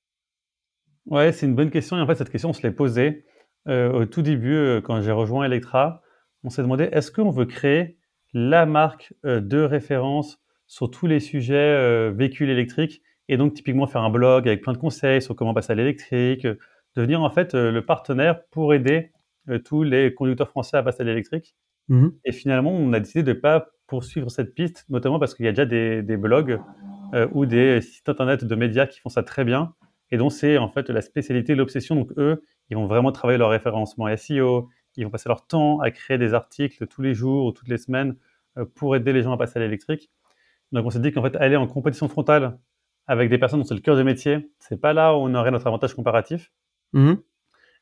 Ouais, 1.07 1.31
c'est 1.31 1.45
une 1.45 1.55
bonne 1.55 1.69
question. 1.69 1.97
Et 1.97 2.01
en 2.01 2.07
fait, 2.07 2.15
cette 2.15 2.29
question, 2.29 2.49
on 2.49 2.53
se 2.53 2.63
l'est 2.63 2.73
posée 2.73 3.25
euh, 3.67 3.91
au 3.91 4.05
tout 4.05 4.21
début, 4.21 4.55
euh, 4.55 4.81
quand 4.81 5.01
j'ai 5.01 5.11
rejoint 5.11 5.45
Electra. 5.45 6.01
On 6.43 6.49
s'est 6.49 6.61
demandé, 6.61 6.89
est-ce 6.91 7.11
qu'on 7.11 7.31
veut 7.31 7.45
créer 7.45 7.97
la 8.33 8.65
marque 8.65 9.13
euh, 9.25 9.39
de 9.39 9.59
référence 9.59 10.39
sur 10.67 10.89
tous 10.89 11.05
les 11.05 11.19
sujets 11.19 12.09
véhicules 12.11 12.49
électriques 12.49 13.03
et 13.29 13.37
donc 13.37 13.53
typiquement 13.53 13.85
faire 13.85 14.01
un 14.01 14.09
blog 14.09 14.47
avec 14.47 14.63
plein 14.63 14.73
de 14.73 14.79
conseils 14.79 15.21
sur 15.21 15.35
comment 15.35 15.53
passer 15.53 15.73
à 15.73 15.75
l'électrique, 15.75 16.47
devenir 16.95 17.21
en 17.21 17.29
fait 17.29 17.53
le 17.53 17.85
partenaire 17.85 18.43
pour 18.49 18.73
aider 18.73 19.11
tous 19.63 19.83
les 19.83 20.11
conducteurs 20.15 20.49
français 20.49 20.77
à 20.77 20.81
passer 20.81 21.01
à 21.01 21.05
l'électrique? 21.05 21.55
Mhm. 21.87 22.13
Et 22.25 22.31
finalement, 22.31 22.71
on 22.71 22.93
a 22.93 22.99
décidé 22.99 23.21
de 23.21 23.33
ne 23.33 23.39
pas 23.39 23.67
poursuivre 23.85 24.31
cette 24.31 24.55
piste, 24.55 24.85
notamment 24.89 25.19
parce 25.19 25.35
qu'il 25.35 25.45
y 25.45 25.49
a 25.49 25.51
déjà 25.51 25.67
des, 25.67 26.01
des 26.01 26.17
blogs 26.17 26.59
ou 27.31 27.45
des 27.45 27.81
sites 27.81 28.09
internet 28.09 28.43
de 28.43 28.55
médias 28.55 28.87
qui 28.87 28.99
font 28.99 29.09
ça 29.09 29.21
très 29.21 29.45
bien 29.45 29.75
et 30.15 30.17
dont 30.17 30.29
c'est 30.29 30.57
en 30.57 30.69
fait 30.69 30.89
la 30.89 31.01
spécialité, 31.01 31.55
l'obsession. 31.55 31.95
Donc 31.95 32.11
eux, 32.17 32.41
ils 32.69 32.77
vont 32.77 32.87
vraiment 32.87 33.11
travailler 33.11 33.37
leur 33.37 33.49
référencement 33.49 34.07
SEO, 34.15 34.69
ils 34.95 35.03
vont 35.03 35.09
passer 35.11 35.27
leur 35.27 35.45
temps 35.45 35.81
à 35.81 35.91
créer 35.91 36.17
des 36.17 36.33
articles 36.33 36.87
tous 36.87 37.01
les 37.01 37.13
jours 37.13 37.47
ou 37.47 37.51
toutes 37.51 37.67
les 37.67 37.77
semaines 37.77 38.15
euh, 38.57 38.63
pour 38.75 38.95
aider 38.95 39.11
les 39.11 39.23
gens 39.23 39.33
à 39.33 39.37
passer 39.37 39.59
à 39.59 39.61
l'électrique. 39.61 40.09
Donc 40.71 40.85
on 40.85 40.89
s'est 40.89 41.01
dit 41.01 41.11
qu'en 41.11 41.21
fait, 41.21 41.35
aller 41.35 41.57
en 41.57 41.67
compétition 41.67 42.07
frontale 42.07 42.57
avec 43.07 43.29
des 43.29 43.37
personnes 43.37 43.59
dont 43.59 43.65
c'est 43.65 43.75
le 43.75 43.81
cœur 43.81 43.97
de 43.97 44.03
métier, 44.03 44.49
c'est 44.59 44.79
pas 44.79 44.93
là 44.93 45.13
où 45.13 45.17
on 45.17 45.35
aurait 45.35 45.51
notre 45.51 45.67
avantage 45.67 45.93
comparatif. 45.93 46.51
Mhm. 46.93 47.17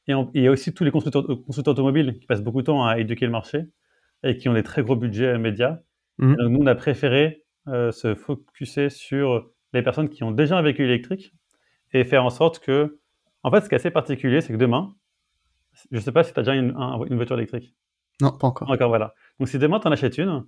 Et 0.08 0.16
on- 0.16 0.32
il 0.34 0.42
y 0.42 0.48
a 0.48 0.52
aussi 0.52 0.74
tous 0.74 0.84
les 0.84 0.92
constructeurs, 0.92 1.30
euh, 1.32 1.36
constructeurs 1.36 1.74
automobiles 1.74 2.18
qui 2.20 2.26
passent 2.26 2.42
beaucoup 2.42 2.62
de 2.62 2.66
temps 2.66 2.84
à 2.86 2.98
éduquer 2.98 3.26
le 3.28 3.32
marché 3.32 3.66
et 4.24 4.38
qui 4.38 4.50
ont 4.50 4.54
des 4.54 4.64
très 4.64 4.82
gros 4.82 4.96
budgets 4.96 5.38
médias. 5.38 5.80
Mhm. 6.18 6.34
Et 6.34 6.36
donc 6.44 6.52
nous, 6.52 6.60
on 6.62 6.68
a 6.68 6.76
préféré 6.76 7.42
euh, 7.68 7.92
se 7.92 8.16
focuser 8.16 8.90
sur 8.90 9.50
les 9.72 9.82
personnes 9.84 10.10
qui 10.10 10.24
ont 10.24 10.32
déjà 10.32 10.58
un 10.58 10.62
véhicule 10.62 10.86
électrique 10.88 11.34
et 11.94 12.04
faire 12.06 12.24
en 12.26 12.30
sorte 12.30 12.60
que, 12.60 13.00
en 13.44 13.52
fait, 13.52 13.62
ce 13.62 13.70
qui 13.70 13.76
est 13.76 13.78
assez 13.78 13.92
particulier, 13.92 14.42
c'est 14.42 14.54
que 14.54 14.58
demain, 14.58 14.94
je 15.92 15.98
ne 15.98 16.02
sais 16.02 16.12
pas 16.12 16.24
si 16.24 16.34
tu 16.34 16.40
as 16.40 16.44
déjà 16.44 16.56
une, 16.56 16.76
un- 16.78 17.04
une 17.06 17.16
voiture 17.16 17.36
électrique. 17.38 17.76
Non, 18.22 18.32
pas 18.32 18.48
encore. 18.48 18.70
Encore 18.70 18.90
voilà. 18.90 19.14
Donc 19.40 19.48
si 19.50 19.58
demain 19.60 19.80
tu 19.80 19.88
en 19.88 19.92
achètes 19.92 20.18
une, 20.18 20.46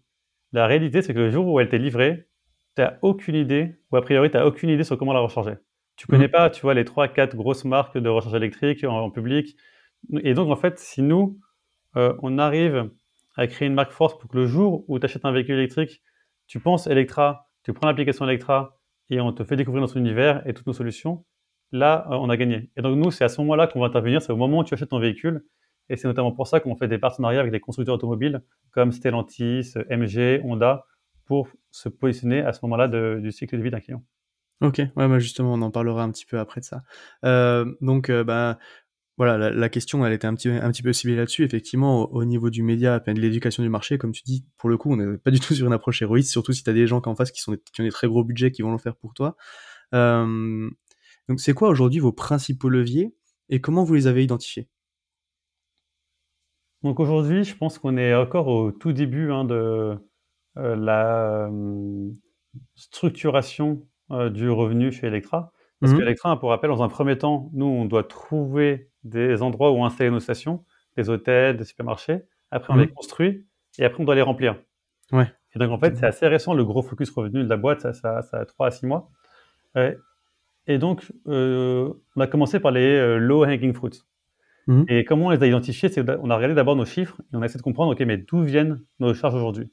la 0.51 0.67
réalité 0.67 1.01
c'est 1.01 1.13
que 1.13 1.19
le 1.19 1.31
jour 1.31 1.47
où 1.47 1.59
elle 1.59 1.67
t'est 1.69 1.79
livrée, 1.79 2.27
tu 2.75 2.81
n'as 2.83 2.93
aucune 3.01 3.35
idée, 3.35 3.75
ou 3.91 3.95
a 3.97 4.01
priori 4.01 4.29
tu 4.29 4.37
n'as 4.37 4.45
aucune 4.45 4.69
idée 4.69 4.83
sur 4.83 4.97
comment 4.97 5.13
la 5.13 5.19
recharger. 5.19 5.55
Tu 5.95 6.07
connais 6.07 6.25
Mhm. 6.25 6.31
pas, 6.31 6.49
tu 6.49 6.61
vois, 6.61 6.73
les 6.73 6.85
3-4 6.85 7.35
grosses 7.35 7.65
marques 7.65 7.97
de 7.97 8.07
recharge 8.09 8.35
électrique 8.35 8.83
en, 8.83 8.97
en 9.05 9.09
public. 9.09 9.55
Et 10.21 10.33
donc 10.35 10.49
en 10.51 10.55
fait, 10.55 10.77
si 10.77 11.01
nous, 11.01 11.39
euh, 11.95 12.13
on 12.21 12.37
arrive 12.37 12.91
à 13.37 13.47
créer 13.47 13.67
une 13.67 13.73
marque 13.73 13.91
forte 13.93 14.19
pour 14.21 14.29
que 14.29 14.37
le 14.37 14.45
jour 14.45 14.85
où 14.87 14.99
tu 14.99 15.05
achètes 15.05 15.25
un 15.25 15.31
véhicule 15.31 15.55
électrique, 15.55 16.01
tu 16.47 16.59
penses 16.59 16.85
Electra, 16.87 17.49
tu 17.63 17.73
prends 17.73 17.87
l'application 17.87 18.25
Electra, 18.25 18.77
et 19.09 19.19
on 19.21 19.33
te 19.33 19.43
fait 19.43 19.55
découvrir 19.55 19.81
notre 19.81 19.97
univers 19.97 20.45
et 20.47 20.53
toutes 20.53 20.67
nos 20.67 20.73
solutions, 20.73 21.25
là, 21.75 22.07
on 22.09 22.29
a 22.29 22.37
gagné. 22.37 22.69
Et 22.77 22.81
donc, 22.81 22.97
nous, 22.97 23.11
c'est 23.11 23.23
à 23.23 23.29
ce 23.29 23.39
moment-là 23.41 23.67
qu'on 23.67 23.79
va 23.79 23.87
intervenir, 23.87 24.21
c'est 24.21 24.31
au 24.31 24.37
moment 24.37 24.59
où 24.59 24.63
tu 24.63 24.73
achètes 24.73 24.89
ton 24.89 24.99
véhicule. 24.99 25.43
Et 25.89 25.97
c'est 25.97 26.07
notamment 26.07 26.31
pour 26.31 26.47
ça 26.47 26.59
qu'on 26.59 26.75
fait 26.75 26.87
des 26.87 26.97
partenariats 26.97 27.39
avec 27.39 27.51
des 27.51 27.59
constructeurs 27.59 27.95
automobiles 27.95 28.41
comme 28.71 28.91
Stellantis, 28.91 29.73
MG, 29.89 30.41
Honda, 30.43 30.85
pour 31.25 31.47
se 31.71 31.89
positionner 31.89 32.41
à 32.41 32.53
ce 32.53 32.59
moment-là 32.63 32.87
du 33.19 33.31
cycle 33.31 33.57
de 33.57 33.63
vie 33.63 33.71
d'un 33.71 33.79
client. 33.79 34.03
Ok, 34.61 34.77
ouais, 34.77 34.89
bah 34.95 35.19
justement, 35.19 35.53
on 35.53 35.61
en 35.61 35.71
parlera 35.71 36.03
un 36.03 36.11
petit 36.11 36.25
peu 36.25 36.39
après 36.39 36.61
de 36.61 36.65
ça. 36.65 36.83
Euh, 37.25 37.71
donc, 37.81 38.09
euh, 38.09 38.23
bah, 38.23 38.57
voilà, 39.17 39.49
la, 39.51 39.69
question, 39.69 40.05
elle 40.05 40.13
était 40.13 40.27
un 40.27 40.33
petit, 40.33 40.49
un 40.49 40.71
petit 40.71 40.81
peu 40.81 40.93
ciblée 40.93 41.15
là-dessus. 41.15 41.43
Effectivement, 41.43 42.11
au, 42.11 42.25
niveau 42.25 42.49
du 42.49 42.63
média, 42.63 42.99
de 42.99 43.19
l'éducation 43.19 43.63
du 43.63 43.69
marché, 43.69 43.97
comme 43.97 44.11
tu 44.11 44.23
dis, 44.23 44.45
pour 44.57 44.69
le 44.69 44.77
coup, 44.77 44.91
on 44.91 44.97
n'est 44.97 45.17
pas 45.17 45.31
du 45.31 45.39
tout 45.39 45.53
sur 45.53 45.67
une 45.67 45.73
approche 45.73 46.01
héroïste, 46.01 46.31
surtout 46.31 46.53
si 46.53 46.63
tu 46.63 46.69
as 46.69 46.73
des 46.73 46.87
gens 46.87 47.01
en 47.05 47.15
face 47.15 47.31
qui, 47.31 47.41
sont, 47.41 47.57
qui 47.73 47.81
ont 47.81 47.83
des 47.83 47.91
très 47.91 48.07
gros 48.07 48.23
budgets 48.23 48.51
qui 48.51 48.61
vont 48.61 48.71
le 48.71 48.77
faire 48.77 48.95
pour 48.95 49.13
toi. 49.13 49.35
Euh, 49.93 50.69
donc, 51.27 51.39
c'est 51.39 51.53
quoi 51.53 51.69
aujourd'hui 51.69 51.99
vos 51.99 52.11
principaux 52.11 52.69
leviers 52.69 53.13
et 53.49 53.61
comment 53.61 53.83
vous 53.83 53.95
les 53.95 54.07
avez 54.07 54.23
identifiés? 54.23 54.67
Donc, 56.83 56.99
aujourd'hui, 56.99 57.43
je 57.43 57.55
pense 57.55 57.79
qu'on 57.79 57.97
est 57.97 58.13
encore 58.13 58.47
au 58.47 58.71
tout 58.71 58.93
début 58.93 59.31
hein, 59.31 59.43
de 59.45 59.97
la 60.55 61.49
structuration 62.75 63.85
euh, 64.11 64.29
du 64.29 64.49
revenu 64.49 64.91
chez 64.91 65.07
Electra. 65.07 65.51
Parce 65.79 65.93
mmh. 65.93 65.97
que 65.97 66.01
Electra, 66.03 66.39
pour 66.39 66.49
rappel, 66.49 66.69
dans 66.69 66.83
un 66.83 66.89
premier 66.89 67.17
temps, 67.17 67.49
nous, 67.53 67.65
on 67.65 67.85
doit 67.85 68.03
trouver 68.03 68.91
des 69.03 69.41
endroits 69.41 69.71
où 69.71 69.83
installer 69.83 70.09
nos 70.09 70.19
stations, 70.19 70.63
des 70.95 71.09
hôtels, 71.09 71.57
des 71.57 71.63
supermarchés. 71.63 72.23
Après, 72.51 72.71
on 72.71 72.77
mmh. 72.77 72.81
les 72.81 72.87
construit 72.87 73.47
et 73.79 73.85
après, 73.85 74.01
on 74.01 74.05
doit 74.05 74.15
les 74.15 74.21
remplir. 74.21 74.57
Ouais. 75.11 75.31
Et 75.55 75.59
donc, 75.59 75.71
en 75.71 75.79
fait, 75.79 75.95
c'est 75.97 76.05
assez 76.05 76.27
récent, 76.27 76.53
le 76.53 76.63
gros 76.63 76.81
focus 76.81 77.09
revenu 77.11 77.43
de 77.43 77.49
la 77.49 77.57
boîte, 77.57 77.81
ça, 77.81 77.93
ça, 77.93 78.21
ça 78.21 78.37
a 78.39 78.45
3 78.45 78.67
à 78.67 78.71
6 78.71 78.85
mois. 78.85 79.09
Euh, 80.69 80.73
et 80.73 80.77
donc, 80.77 81.11
euh, 81.27 81.93
on 82.15 82.21
a 82.21 82.27
commencé 82.27 82.59
par 82.59 82.71
les 82.71 83.19
low 83.19 83.45
hanging 83.45 83.73
fruits. 83.73 84.03
Mmh. 84.67 84.83
Et 84.87 85.05
comment 85.05 85.27
on 85.27 85.29
les 85.29 85.43
a 85.43 85.47
identifiés 85.47 85.89
C'est 85.89 86.09
on 86.09 86.29
a 86.29 86.35
regardé 86.35 86.55
d'abord 86.55 86.75
nos 86.75 86.85
chiffres 86.85 87.21
et 87.31 87.35
on 87.35 87.41
a 87.41 87.45
essayé 87.45 87.59
de 87.59 87.63
comprendre, 87.63 87.91
OK, 87.91 87.99
mais 88.01 88.17
d'où 88.17 88.41
viennent 88.41 88.81
nos 88.99 89.13
charges 89.13 89.35
aujourd'hui? 89.35 89.71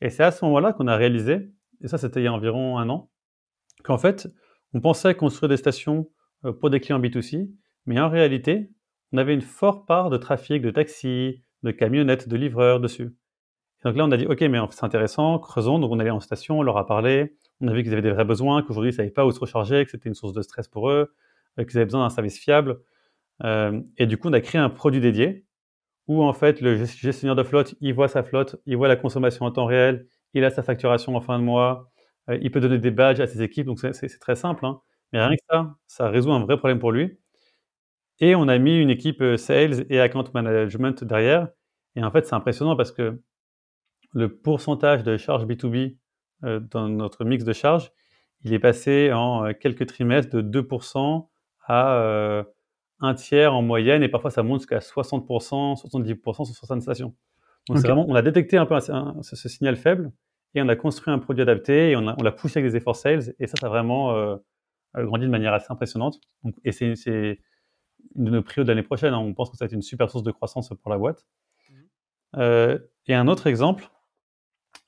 Et 0.00 0.10
c'est 0.10 0.22
à 0.22 0.30
ce 0.30 0.44
moment-là 0.44 0.72
qu'on 0.72 0.86
a 0.86 0.96
réalisé, 0.96 1.50
et 1.80 1.88
ça 1.88 1.98
c'était 1.98 2.20
il 2.20 2.24
y 2.24 2.28
a 2.28 2.32
environ 2.32 2.78
un 2.78 2.88
an, 2.88 3.10
qu'en 3.82 3.98
fait, 3.98 4.28
on 4.74 4.80
pensait 4.80 5.14
construire 5.14 5.48
des 5.48 5.56
stations 5.56 6.08
euh, 6.44 6.52
pour 6.52 6.70
des 6.70 6.80
clients 6.80 7.00
B2C, 7.00 7.50
mais 7.86 7.98
en 7.98 8.08
réalité, 8.08 8.70
on 9.12 9.18
avait 9.18 9.34
une 9.34 9.42
forte 9.42 9.86
part 9.86 10.10
de 10.10 10.16
trafic 10.16 10.62
de 10.62 10.70
taxis, 10.70 11.42
de 11.62 11.70
camionnettes, 11.70 12.28
de 12.28 12.36
livreurs 12.36 12.80
dessus. 12.80 13.16
donc 13.84 13.96
là, 13.96 14.04
on 14.04 14.10
a 14.10 14.16
dit, 14.16 14.26
OK, 14.26 14.40
mais 14.42 14.58
c'est 14.70 14.84
intéressant, 14.84 15.38
creusons. 15.38 15.78
Donc 15.78 15.90
on 15.90 15.98
allait 15.98 16.10
en 16.10 16.20
station, 16.20 16.58
on 16.58 16.62
leur 16.62 16.76
a 16.76 16.86
parlé, 16.86 17.36
on 17.60 17.68
a 17.68 17.72
vu 17.72 17.82
qu'ils 17.82 17.92
avaient 17.92 18.02
des 18.02 18.10
vrais 18.10 18.24
besoins, 18.24 18.62
qu'aujourd'hui, 18.62 18.90
ils 18.90 18.94
ne 18.94 18.96
savaient 18.96 19.10
pas 19.10 19.24
où 19.26 19.30
se 19.30 19.40
recharger, 19.40 19.84
que 19.84 19.90
c'était 19.90 20.08
une 20.08 20.14
source 20.14 20.32
de 20.32 20.42
stress 20.42 20.68
pour 20.68 20.90
eux, 20.90 21.14
euh, 21.58 21.64
qu'ils 21.64 21.78
avaient 21.78 21.86
besoin 21.86 22.02
d'un 22.02 22.10
service 22.10 22.38
fiable. 22.38 22.80
Euh, 23.44 23.80
et 23.98 24.06
du 24.06 24.18
coup, 24.18 24.28
on 24.28 24.32
a 24.32 24.40
créé 24.40 24.60
un 24.60 24.70
produit 24.70 25.00
dédié 25.00 25.44
où, 26.08 26.22
en 26.22 26.32
fait, 26.32 26.60
le 26.60 26.84
gestionnaire 26.84 27.36
de 27.36 27.42
flotte, 27.42 27.74
il 27.80 27.94
voit 27.94 28.08
sa 28.08 28.22
flotte, 28.22 28.56
il 28.66 28.76
voit 28.76 28.88
la 28.88 28.96
consommation 28.96 29.44
en 29.46 29.50
temps 29.50 29.66
réel, 29.66 30.06
il 30.34 30.44
a 30.44 30.50
sa 30.50 30.62
facturation 30.62 31.16
en 31.16 31.20
fin 31.20 31.38
de 31.38 31.44
mois, 31.44 31.90
euh, 32.30 32.38
il 32.42 32.50
peut 32.50 32.60
donner 32.60 32.78
des 32.78 32.90
badges 32.90 33.20
à 33.20 33.26
ses 33.26 33.42
équipes, 33.42 33.66
donc 33.66 33.80
c'est 33.80 34.18
très 34.20 34.36
simple. 34.36 34.66
Hein. 34.66 34.80
Mais 35.12 35.24
rien 35.24 35.36
que 35.36 35.42
ça, 35.50 35.76
ça 35.86 36.10
résout 36.10 36.32
un 36.32 36.40
vrai 36.40 36.58
problème 36.58 36.78
pour 36.78 36.92
lui. 36.92 37.18
Et 38.20 38.34
on 38.34 38.48
a 38.48 38.58
mis 38.58 38.78
une 38.78 38.90
équipe 38.90 39.22
sales 39.36 39.86
et 39.90 40.00
account 40.00 40.24
management 40.34 41.04
derrière. 41.04 41.48
Et 41.96 42.02
en 42.04 42.10
fait, 42.10 42.26
c'est 42.26 42.34
impressionnant 42.34 42.76
parce 42.76 42.92
que 42.92 43.20
le 44.12 44.34
pourcentage 44.36 45.02
de 45.02 45.16
charges 45.16 45.44
B2B 45.46 45.76
euh, 45.86 45.96
dans 46.42 46.88
notre 46.88 47.24
mix 47.24 47.44
de 47.44 47.52
charges, 47.52 47.92
il 48.42 48.52
est 48.52 48.58
passé 48.58 49.12
en 49.12 49.52
quelques 49.54 49.86
trimestres 49.86 50.36
de 50.36 50.62
2% 50.62 51.26
à 51.66 52.44
un 53.00 53.14
tiers 53.14 53.54
en 53.54 53.62
moyenne, 53.62 54.02
et 54.02 54.08
parfois 54.08 54.30
ça 54.30 54.42
monte 54.42 54.60
jusqu'à 54.60 54.78
60%, 54.78 55.80
70% 55.80 56.44
sur 56.44 56.54
certaines 56.54 56.80
stations. 56.80 57.14
Donc 57.68 57.78
c'est 57.78 57.86
vraiment, 57.86 58.06
on 58.08 58.14
a 58.14 58.22
détecté 58.22 58.56
un 58.56 58.66
peu 58.66 58.78
ce 58.80 59.48
signal 59.48 59.76
faible, 59.76 60.12
et 60.56 60.62
on 60.62 60.68
a 60.68 60.76
construit 60.76 61.12
un 61.12 61.18
produit 61.18 61.42
adapté 61.42 61.90
et 61.90 61.96
on, 61.96 62.00
l'a 62.00 62.32
poussé 62.32 62.58
avec 62.58 62.70
des 62.70 62.76
efforts 62.76 62.96
sales 62.96 63.34
et 63.38 63.46
ça, 63.46 63.54
ça 63.60 63.66
a 63.66 63.68
vraiment 63.68 64.16
euh, 64.16 64.36
grandi 64.96 65.26
de 65.26 65.30
manière 65.30 65.52
assez 65.52 65.66
impressionnante. 65.70 66.18
et 66.64 66.72
c'est 66.72 66.86
une 68.14 68.24
de 68.24 68.30
nos 68.30 68.42
prios 68.42 68.64
de 68.64 68.68
l'année 68.68 68.82
prochaine. 68.82 69.12
Hein. 69.12 69.18
On 69.18 69.34
pense 69.34 69.50
que 69.50 69.56
ça 69.56 69.64
va 69.64 69.66
être 69.66 69.72
une 69.72 69.82
super 69.82 70.10
source 70.10 70.24
de 70.24 70.32
croissance 70.32 70.70
pour 70.70 70.90
la 70.90 70.96
boîte. 70.96 71.26
Euh, 72.36 72.78
et 73.06 73.14
un 73.14 73.28
autre 73.28 73.46
exemple, 73.46 73.90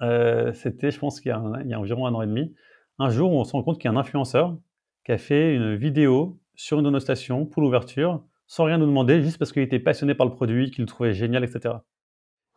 euh, 0.03 0.53
c'était, 0.53 0.91
je 0.91 0.99
pense 0.99 1.21
qu'il 1.21 1.31
y, 1.31 1.33
a 1.75 1.79
environ 1.79 2.07
un 2.07 2.15
an 2.15 2.23
et 2.23 2.27
demi, 2.27 2.55
un 2.99 3.11
jour 3.11 3.33
où 3.33 3.37
on 3.37 3.45
se 3.45 3.53
rend 3.53 3.63
compte 3.63 3.79
qu'il 3.79 3.91
y 3.91 3.95
a 3.95 3.97
un 3.97 4.01
influenceur 4.01 4.57
qui 5.05 5.13
a 5.13 5.19
fait 5.19 5.55
une 5.55 5.77
vidéo 5.77 6.39
sur 6.55 6.79
une 6.79 6.85
de 6.85 6.91
nos 6.91 7.01
stations 7.01 7.47
pour 7.47 7.63
l'ouverture, 7.63 8.23
sans 8.47 8.65
rien 8.65 8.79
nous 8.79 8.87
demander, 8.87 9.23
juste 9.23 9.39
parce 9.39 9.53
qu'il 9.53 9.63
était 9.63 9.79
passionné 9.79 10.15
par 10.15 10.27
le 10.27 10.33
produit, 10.33 10.71
qu'il 10.71 10.83
le 10.83 10.89
trouvait 10.89 11.13
génial, 11.13 11.45
etc. 11.45 11.77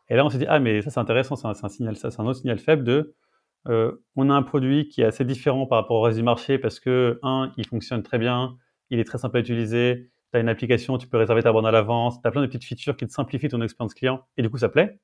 Et 0.09 0.15
là, 0.15 0.25
on 0.25 0.29
s'est 0.29 0.39
dit, 0.39 0.45
ah, 0.47 0.59
mais 0.59 0.81
ça, 0.81 0.89
c'est 0.89 0.99
intéressant, 0.99 1.35
c'est 1.35 1.47
un, 1.47 1.69
signal, 1.69 1.95
ça, 1.95 2.11
c'est 2.11 2.19
un 2.19 2.25
autre 2.25 2.39
signal 2.39 2.59
faible 2.59 2.83
de, 2.83 3.15
euh, 3.67 3.91
on 4.15 4.29
a 4.29 4.33
un 4.33 4.41
produit 4.41 4.87
qui 4.87 5.01
est 5.01 5.05
assez 5.05 5.23
différent 5.23 5.67
par 5.67 5.79
rapport 5.79 5.97
au 5.97 6.01
reste 6.01 6.17
du 6.17 6.23
marché 6.23 6.57
parce 6.57 6.79
que, 6.79 7.19
un, 7.23 7.51
il 7.57 7.65
fonctionne 7.65 8.03
très 8.03 8.17
bien, 8.17 8.57
il 8.89 8.99
est 8.99 9.03
très 9.03 9.17
simple 9.17 9.37
à 9.37 9.39
utiliser, 9.39 10.09
tu 10.31 10.37
as 10.37 10.41
une 10.41 10.49
application, 10.49 10.97
tu 10.97 11.07
peux 11.07 11.17
réserver 11.17 11.43
ta 11.43 11.51
borne 11.51 11.65
à 11.65 11.71
l'avance, 11.71 12.21
tu 12.21 12.27
as 12.27 12.31
plein 12.31 12.41
de 12.41 12.47
petites 12.47 12.63
features 12.63 12.97
qui 12.97 13.05
te 13.05 13.11
simplifient 13.11 13.49
ton 13.49 13.61
expérience 13.61 13.93
client, 13.93 14.25
et 14.37 14.41
du 14.41 14.49
coup, 14.49 14.57
ça 14.57 14.69
plaît. 14.69 14.99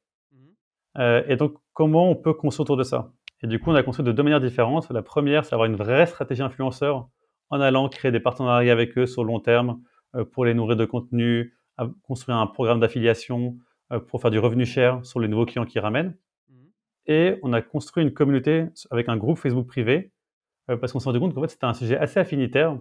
Euh, 0.98 1.24
et 1.28 1.36
donc, 1.36 1.56
comment 1.74 2.10
on 2.10 2.16
peut 2.16 2.34
construire 2.34 2.64
autour 2.64 2.78
de 2.78 2.84
ça? 2.84 3.12
Et 3.44 3.48
du 3.48 3.60
coup, 3.60 3.70
on 3.70 3.76
a 3.76 3.84
construit 3.84 4.06
de 4.06 4.12
deux 4.12 4.24
manières 4.24 4.42
différentes. 4.42 4.90
La 4.90 5.02
première, 5.02 5.46
c'est 5.46 5.52
d'avoir 5.52 5.68
une 5.68 5.76
vraie 5.76 6.06
stratégie 6.06 6.42
influenceur 6.42 7.08
en 7.50 7.62
allant 7.62 7.88
créer 7.88 8.12
des 8.12 8.20
partenariats 8.20 8.74
avec 8.74 8.98
eux 8.98 9.06
sur 9.06 9.24
le 9.24 9.28
long 9.28 9.40
terme 9.40 9.82
euh, 10.16 10.26
pour 10.26 10.46
les 10.46 10.54
nourrir 10.54 10.76
de 10.76 10.86
contenu, 10.86 11.56
construire 12.02 12.38
un 12.38 12.48
programme 12.48 12.80
d'affiliation, 12.80 13.56
euh, 13.94 14.00
pour 14.00 14.22
faire 14.22 14.32
du 14.32 14.40
revenu 14.40 14.66
cher 14.66 15.06
sur 15.06 15.20
les 15.20 15.28
nouveaux 15.28 15.46
clients 15.46 15.66
qui 15.66 15.80
ramènent. 15.80 16.18
Mhm. 16.50 16.68
Et 17.06 17.36
on 17.44 17.54
a 17.54 17.62
construit 17.62 18.04
une 18.04 18.14
communauté 18.14 18.66
avec 18.90 19.08
un 19.08 19.18
groupe 19.18 19.38
Facebook 19.38 19.68
privé 19.68 20.12
parce 20.82 20.92
qu'on 20.92 21.00
s'est 21.00 21.08
rendu 21.08 21.22
compte 21.22 21.34
qu'en 21.34 21.40
fait 21.44 21.48
c'était 21.48 21.66
un 21.66 21.74
sujet 21.74 21.98
assez 21.98 22.20
affinitaire. 22.20 22.78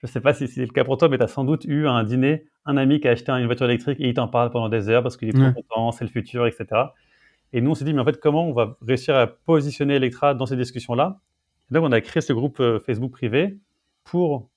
Je 0.00 0.06
ne 0.06 0.08
sais 0.10 0.20
pas 0.20 0.34
si 0.34 0.46
c'est 0.46 0.60
le 0.60 0.72
cas 0.72 0.84
pour 0.84 0.98
toi, 0.98 1.08
mais 1.08 1.16
tu 1.16 1.24
as 1.24 1.28
sans 1.28 1.44
doute 1.44 1.64
eu 1.64 1.86
un 1.86 2.04
dîner 2.04 2.44
un 2.66 2.76
ami 2.76 3.00
qui 3.00 3.08
a 3.08 3.12
acheté 3.12 3.32
une 3.32 3.46
voiture 3.46 3.66
électrique 3.66 3.98
et 4.00 4.08
il 4.08 4.14
t'en 4.14 4.28
parle 4.28 4.50
pendant 4.50 4.68
des 4.68 4.88
heures 4.88 5.02
parce 5.02 5.16
qu'il 5.16 5.28
est 5.28 5.32
trop 5.32 5.52
content, 5.52 5.92
c'est 5.92 6.04
le 6.04 6.10
futur, 6.10 6.46
etc. 6.46 6.66
Et 7.54 7.62
nous, 7.62 7.70
on 7.70 7.74
s'est 7.74 7.84
dit, 7.84 7.94
mais 7.94 8.00
en 8.00 8.04
fait, 8.04 8.20
comment 8.20 8.46
on 8.46 8.52
va 8.52 8.76
réussir 8.86 9.16
à 9.16 9.26
positionner 9.26 9.94
Electra 9.94 10.34
dans 10.34 10.44
ces 10.44 10.56
discussions-là? 10.56 11.20
Donc, 11.70 11.84
on 11.84 11.92
a 11.92 12.00
créé 12.00 12.20
ce 12.20 12.32
groupe 12.34 12.60
euh, 12.60 12.78
Facebook 12.80 13.12
privé 13.12 13.58
pour 14.04 14.50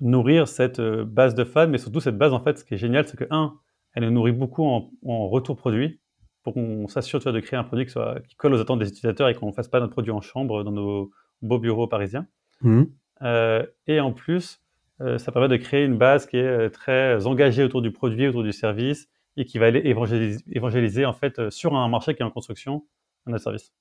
nourrir 0.00 0.48
cette 0.48 0.80
base 0.80 1.34
de 1.34 1.44
fans, 1.44 1.68
mais 1.68 1.78
surtout 1.78 2.00
cette 2.00 2.16
base, 2.16 2.32
en 2.32 2.40
fait, 2.40 2.58
ce 2.58 2.64
qui 2.64 2.74
est 2.74 2.78
génial, 2.78 3.06
c'est 3.06 3.16
que, 3.16 3.26
un, 3.30 3.58
elle 3.94 4.04
nous 4.04 4.10
nourrit 4.10 4.32
beaucoup 4.32 4.64
en, 4.64 5.28
retour 5.28 5.56
produit 5.56 6.00
pour 6.42 6.54
qu'on 6.54 6.88
s'assure 6.88 7.20
de 7.20 7.40
créer 7.40 7.58
un 7.58 7.64
produit 7.64 7.86
qui, 7.86 7.92
soit, 7.92 8.20
qui 8.20 8.36
colle 8.36 8.54
aux 8.54 8.60
attentes 8.60 8.78
des 8.78 8.88
utilisateurs 8.88 9.28
et 9.28 9.34
qu'on 9.34 9.48
ne 9.48 9.52
fasse 9.52 9.68
pas 9.68 9.80
notre 9.80 9.92
produit 9.92 10.12
en 10.12 10.20
chambre 10.20 10.62
dans 10.62 10.72
nos 10.72 11.10
beaux 11.42 11.58
bureaux 11.58 11.86
parisiens. 11.86 12.26
Mmh. 12.62 12.84
Euh, 13.22 13.64
et 13.86 14.00
en 14.00 14.12
plus, 14.12 14.60
euh, 15.00 15.18
ça 15.18 15.32
permet 15.32 15.48
de 15.48 15.56
créer 15.56 15.84
une 15.84 15.96
base 15.96 16.26
qui 16.26 16.36
est 16.36 16.46
euh, 16.46 16.68
très 16.68 17.26
engagée 17.26 17.62
autour 17.62 17.82
du 17.82 17.92
produit, 17.92 18.28
autour 18.28 18.42
du 18.42 18.52
service 18.52 19.08
et 19.36 19.44
qui 19.44 19.58
va 19.58 19.66
aller 19.66 19.82
évangéliser, 19.84 21.04
en 21.04 21.12
fait 21.12 21.50
sur 21.50 21.74
un 21.74 21.88
marché 21.88 22.14
qui 22.14 22.22
est 22.22 22.24
en 22.24 22.30
construction 22.30 22.86
notre 23.26 23.44
service. 23.44 23.72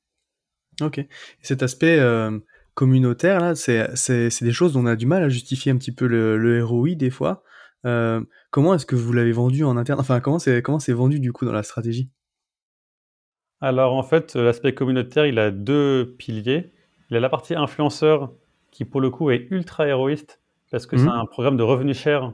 Ok. 0.81 0.99
Et 0.99 1.07
cet 1.41 1.63
aspect 1.63 1.99
communautaire, 2.73 3.39
là, 3.39 3.55
c'est 3.55 4.29
des 4.41 4.51
choses 4.51 4.73
dont 4.73 4.81
on 4.81 4.85
a 4.85 4.95
du 4.95 5.05
mal 5.05 5.23
à 5.23 5.29
justifier 5.29 5.71
un 5.71 5.77
petit 5.77 5.91
peu 5.91 6.07
le, 6.07 6.37
le 6.37 6.63
ROI 6.63 6.95
des 6.95 7.09
fois. 7.09 7.43
Euh, 7.85 8.21
comment 8.49 8.73
est-ce 8.73 8.85
que 8.85 8.95
vous 8.95 9.11
l'avez 9.13 9.31
vendu 9.31 9.63
en 9.63 9.75
interne? 9.77 9.99
Enfin, 9.99 10.19
comment 10.19 10.39
c'est 10.39 10.61
comment 10.61 10.79
c'est 10.79 10.93
vendu 10.93 11.19
du 11.19 11.33
coup 11.33 11.45
dans 11.45 11.51
la 11.51 11.63
stratégie? 11.63 12.09
Alors 13.59 13.93
en 13.93 14.03
fait, 14.03 14.35
l'aspect 14.35 14.73
communautaire, 14.73 15.25
il 15.25 15.39
a 15.39 15.51
deux 15.51 16.15
piliers. 16.17 16.71
Il 17.09 17.17
a 17.17 17.19
la 17.19 17.29
partie 17.29 17.55
influenceur 17.55 18.33
qui 18.71 18.85
pour 18.85 19.01
le 19.01 19.09
coup 19.09 19.29
est 19.31 19.47
ultra 19.51 19.87
héroïste 19.87 20.41
parce 20.71 20.87
que 20.87 20.97
c'est 20.97 21.05
mmh. 21.05 21.09
un 21.09 21.25
programme 21.25 21.57
de 21.57 21.63
revenus 21.63 21.97
cher. 21.97 22.33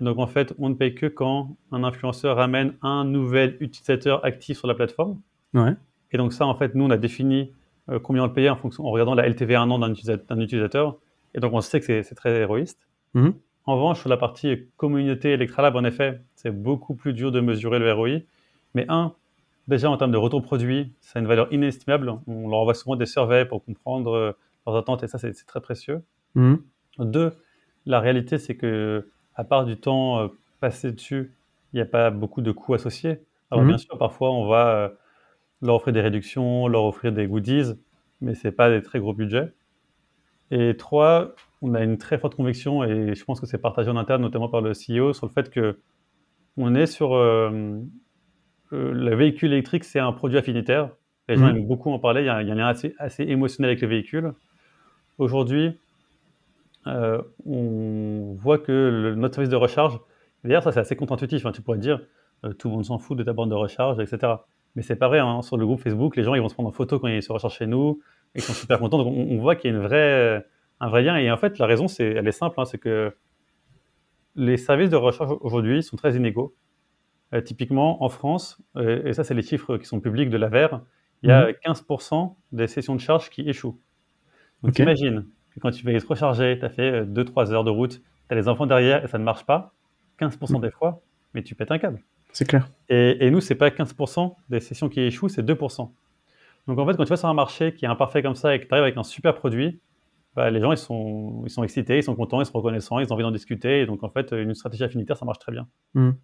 Et 0.00 0.04
donc 0.04 0.18
en 0.18 0.26
fait, 0.26 0.54
on 0.58 0.68
ne 0.68 0.74
paye 0.74 0.94
que 0.94 1.06
quand 1.06 1.56
un 1.72 1.84
influenceur 1.84 2.36
ramène 2.36 2.74
un 2.82 3.04
nouvel 3.04 3.56
utilisateur 3.60 4.24
actif 4.24 4.58
sur 4.58 4.68
la 4.68 4.74
plateforme. 4.74 5.20
Ouais. 5.54 5.74
Et 6.12 6.18
donc 6.18 6.32
ça, 6.32 6.46
en 6.46 6.54
fait, 6.54 6.74
nous, 6.74 6.84
on 6.84 6.90
a 6.90 6.96
défini 6.96 7.52
euh, 7.90 7.98
combien 7.98 8.22
on 8.22 8.26
le 8.26 8.32
payait 8.32 8.48
en, 8.48 8.56
fonction, 8.56 8.86
en 8.86 8.90
regardant 8.90 9.14
la 9.14 9.28
LTV 9.28 9.56
un 9.56 9.70
an 9.70 9.78
d'un 9.78 9.92
utilisateur, 10.40 10.98
Et 11.34 11.40
donc 11.40 11.52
on 11.52 11.60
sait 11.60 11.80
que 11.80 12.02
c'est 12.02 12.14
très 12.14 12.40
héroïste. 12.40 12.86
Mmh. 13.14 13.30
En 13.64 13.74
revanche, 13.74 14.00
sur 14.00 14.08
la 14.08 14.16
partie 14.16 14.66
communauté 14.76 15.32
Electralab, 15.32 15.76
en 15.76 15.84
effet, 15.84 16.20
c'est 16.34 16.50
beaucoup 16.50 16.94
plus 16.94 17.12
dur 17.12 17.32
de 17.32 17.40
mesurer 17.40 17.78
le 17.78 17.92
ROI. 17.92 18.20
Mais 18.74 18.86
un, 18.88 19.14
déjà 19.66 19.90
en 19.90 19.96
termes 19.96 20.12
de 20.12 20.16
retour 20.16 20.42
produit, 20.42 20.92
ça 21.00 21.18
a 21.18 21.22
une 21.22 21.28
valeur 21.28 21.52
inestimable. 21.52 22.14
On 22.26 22.48
leur 22.48 22.60
envoie 22.60 22.74
souvent 22.74 22.96
des 22.96 23.06
surveys 23.06 23.44
pour 23.44 23.64
comprendre 23.64 24.12
euh, 24.12 24.32
leurs 24.66 24.76
attentes 24.76 25.02
et 25.02 25.08
ça, 25.08 25.18
c'est 25.18 25.32
très 25.46 25.60
précieux. 25.60 26.02
Mmh. 26.34 26.56
Deux, 26.98 27.32
la 27.86 28.00
réalité, 28.00 28.38
c'est 28.38 28.56
que 28.56 29.08
à 29.38 29.44
part 29.44 29.64
du 29.64 29.78
temps 29.78 30.18
euh, 30.20 30.28
passé 30.60 30.92
dessus, 30.92 31.32
il 31.72 31.76
n'y 31.76 31.82
a 31.82 31.86
pas 31.86 32.10
beaucoup 32.10 32.42
de 32.42 32.52
coûts 32.52 32.74
associés. 32.74 33.20
Alors 33.50 33.64
mmh. 33.64 33.68
bien 33.68 33.78
sûr, 33.78 33.96
parfois, 33.96 34.32
on 34.32 34.46
va 34.46 34.68
euh, 34.68 34.88
leur 35.62 35.76
offrir 35.76 35.94
des 35.94 36.02
réductions, 36.02 36.68
leur 36.68 36.84
offrir 36.84 37.12
des 37.12 37.26
goodies, 37.26 37.74
mais 38.20 38.34
ce 38.34 38.48
n'est 38.48 38.52
pas 38.52 38.68
des 38.68 38.82
très 38.82 38.98
gros 38.98 39.14
budgets. 39.14 39.52
Et 40.50 40.76
trois, 40.76 41.34
on 41.62 41.74
a 41.74 41.82
une 41.82 41.98
très 41.98 42.18
forte 42.18 42.34
conviction, 42.34 42.84
et 42.84 43.14
je 43.14 43.24
pense 43.24 43.40
que 43.40 43.46
c'est 43.46 43.58
partagé 43.58 43.90
en 43.90 43.96
interne, 43.96 44.20
notamment 44.20 44.48
par 44.48 44.60
le 44.60 44.72
CEO, 44.72 45.12
sur 45.14 45.26
le 45.26 45.32
fait 45.32 45.50
que 45.50 45.78
on 46.56 46.74
est 46.74 46.86
sur 46.86 47.14
euh, 47.14 47.78
euh, 48.72 48.92
le 48.92 49.14
véhicule 49.14 49.52
électrique, 49.52 49.84
c'est 49.84 50.00
un 50.00 50.12
produit 50.12 50.36
affinitaire. 50.36 50.90
Les 51.28 51.36
gens 51.36 51.46
Mhm. 51.46 51.56
aiment 51.56 51.66
beaucoup 51.66 51.92
en 51.92 51.98
parler. 51.98 52.22
Il 52.22 52.26
y 52.26 52.30
a, 52.30 52.42
il 52.42 52.48
y 52.48 52.50
a 52.50 52.54
un 52.54 52.56
lien 52.56 52.66
assez, 52.66 52.94
assez 52.98 53.22
émotionnel 53.22 53.70
avec 53.70 53.82
le 53.82 53.88
véhicule. 53.88 54.32
Aujourd'hui, 55.18 55.78
euh, 56.86 57.20
on 57.46 58.34
voit 58.38 58.58
que 58.58 58.72
le- 58.72 59.14
notre 59.14 59.34
service 59.34 59.50
de 59.50 59.56
recharge, 59.56 59.98
d'ailleurs, 60.44 60.62
ça 60.62 60.72
c'est 60.72 60.80
assez 60.80 60.96
contre-intuitif. 60.96 61.44
hein. 61.46 61.52
Tu 61.52 61.62
pourrais 61.62 61.78
dire, 61.78 62.00
euh, 62.44 62.52
tout 62.52 62.68
le 62.68 62.74
monde 62.74 62.84
s'en 62.84 62.98
fout 62.98 63.18
de 63.18 63.24
ta 63.24 63.32
borne 63.32 63.50
de 63.50 63.54
recharge, 63.54 63.98
etc. 64.00 64.32
Mais 64.76 64.82
c'est 64.82 64.96
pas 64.96 65.08
vrai. 65.08 65.18
hein. 65.18 65.42
Sur 65.42 65.56
le 65.56 65.66
groupe 65.66 65.80
Facebook, 65.80 66.16
les 66.16 66.22
gens 66.24 66.34
ils 66.34 66.40
vont 66.40 66.48
se 66.48 66.54
prendre 66.54 66.68
en 66.68 66.72
photo 66.72 66.98
quand 66.98 67.08
ils 67.08 67.22
se 67.22 67.32
rechargent 67.32 67.56
chez 67.56 67.66
nous 67.66 68.00
et 68.34 68.38
ils 68.38 68.42
sont 68.42 68.52
super 68.52 68.78
contents. 68.78 68.98
Donc 68.98 69.08
on, 69.08 69.34
on 69.34 69.38
voit 69.38 69.56
qu'il 69.56 69.70
y 69.70 69.74
a 69.74 69.76
une 69.76 69.82
vraie, 69.82 70.44
un 70.80 70.88
vrai 70.88 71.02
lien. 71.02 71.16
Et 71.16 71.30
en 71.30 71.36
fait, 71.36 71.58
la 71.58 71.66
raison, 71.66 71.88
c'est, 71.88 72.04
elle 72.06 72.28
est 72.28 72.32
simple, 72.32 72.60
hein, 72.60 72.64
c'est 72.64 72.78
que 72.78 73.12
les 74.36 74.56
services 74.56 74.90
de 74.90 74.96
recharge 74.96 75.36
aujourd'hui 75.40 75.82
sont 75.82 75.96
très 75.96 76.14
inégaux. 76.16 76.54
Euh, 77.34 77.40
typiquement, 77.42 78.02
en 78.02 78.08
France, 78.08 78.58
euh, 78.76 79.04
et 79.04 79.12
ça 79.12 79.22
c'est 79.24 79.34
les 79.34 79.42
chiffres 79.42 79.76
qui 79.76 79.84
sont 79.84 80.00
publics 80.00 80.30
de 80.30 80.36
l'AVER, 80.38 80.68
il 81.22 81.28
y 81.28 81.32
a 81.32 81.48
Mhm. 81.48 81.54
15% 81.62 82.36
des 82.52 82.66
sessions 82.68 82.94
de 82.94 83.00
charge 83.00 83.28
qui 83.30 83.42
échouent. 83.48 83.78
Donc 84.62 84.70
Ok. 84.72 84.78
imagine 84.78 85.26
que 85.58 85.62
quand 85.62 85.70
tu 85.70 85.84
vas 85.84 85.98
te 85.98 86.06
recharger, 86.06 86.58
tu 86.58 86.64
as 86.64 86.70
fait 86.70 87.04
2-3 87.04 87.52
heures 87.52 87.64
de 87.64 87.70
route, 87.70 88.00
tu 88.00 88.00
as 88.30 88.34
les 88.34 88.48
enfants 88.48 88.66
derrière 88.66 89.04
et 89.04 89.08
ça 89.08 89.18
ne 89.18 89.24
marche 89.24 89.44
pas, 89.44 89.74
15% 90.20 90.60
des 90.60 90.70
fois, 90.70 91.00
mais 91.34 91.42
tu 91.42 91.54
pètes 91.54 91.70
un 91.70 91.78
câble. 91.78 92.02
C'est 92.32 92.46
clair. 92.46 92.68
Et, 92.88 93.26
et 93.26 93.30
nous, 93.30 93.40
c'est 93.40 93.54
pas 93.54 93.70
15% 93.70 94.34
des 94.48 94.60
sessions 94.60 94.88
qui 94.88 95.00
échouent, 95.00 95.28
c'est 95.28 95.42
2%. 95.42 95.90
Donc 96.66 96.78
en 96.78 96.86
fait, 96.86 96.96
quand 96.96 97.04
tu 97.04 97.10
vas 97.10 97.16
sur 97.16 97.28
un 97.28 97.34
marché 97.34 97.72
qui 97.72 97.86
est 97.86 97.88
imparfait 97.88 98.22
comme 98.22 98.34
ça 98.34 98.54
et 98.54 98.60
que 98.60 98.66
tu 98.66 98.72
arrives 98.72 98.84
avec 98.84 98.96
un 98.96 99.02
super 99.02 99.34
produit, 99.34 99.80
bah, 100.36 100.50
les 100.50 100.60
gens 100.60 100.70
ils 100.70 100.78
sont, 100.78 101.42
ils 101.46 101.50
sont 101.50 101.64
excités, 101.64 101.96
ils 101.96 102.02
sont 102.02 102.14
contents, 102.14 102.40
ils 102.40 102.46
sont 102.46 102.52
reconnaissants, 102.52 102.98
ils 102.98 103.10
ont 103.10 103.14
envie 103.14 103.22
d'en 103.22 103.30
discuter. 103.30 103.80
Et 103.80 103.86
donc 103.86 104.04
en 104.04 104.10
fait, 104.10 104.32
une 104.32 104.54
stratégie 104.54 104.84
affinitaire, 104.84 105.16
ça 105.16 105.24
marche 105.24 105.38
très 105.38 105.52
bien. 105.52 105.66
Mhm. 105.94 106.16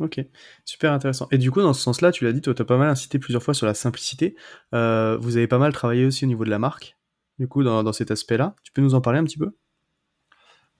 Ok, 0.00 0.20
super 0.64 0.92
intéressant. 0.92 1.28
Et 1.30 1.38
du 1.38 1.50
coup, 1.52 1.60
dans 1.60 1.72
ce 1.72 1.80
sens-là, 1.80 2.10
tu 2.10 2.24
l'as 2.24 2.32
dit, 2.32 2.40
toi, 2.40 2.52
tu 2.52 2.62
as 2.62 2.64
pas 2.64 2.76
mal 2.76 2.88
incité 2.88 3.20
plusieurs 3.20 3.42
fois 3.42 3.54
sur 3.54 3.66
la 3.66 3.74
simplicité. 3.74 4.34
Euh, 4.74 5.16
vous 5.20 5.36
avez 5.36 5.46
pas 5.46 5.58
mal 5.58 5.72
travaillé 5.72 6.04
aussi 6.04 6.24
au 6.24 6.28
niveau 6.28 6.44
de 6.44 6.50
la 6.50 6.58
marque, 6.58 6.96
du 7.38 7.48
coup, 7.48 7.62
dans, 7.62 7.82
dans 7.82 7.92
cet 7.92 8.10
aspect-là. 8.10 8.54
Tu 8.62 8.72
peux 8.72 8.82
nous 8.82 8.94
en 8.94 9.00
parler 9.00 9.18
un 9.18 9.24
petit 9.24 9.38
peu? 9.38 9.52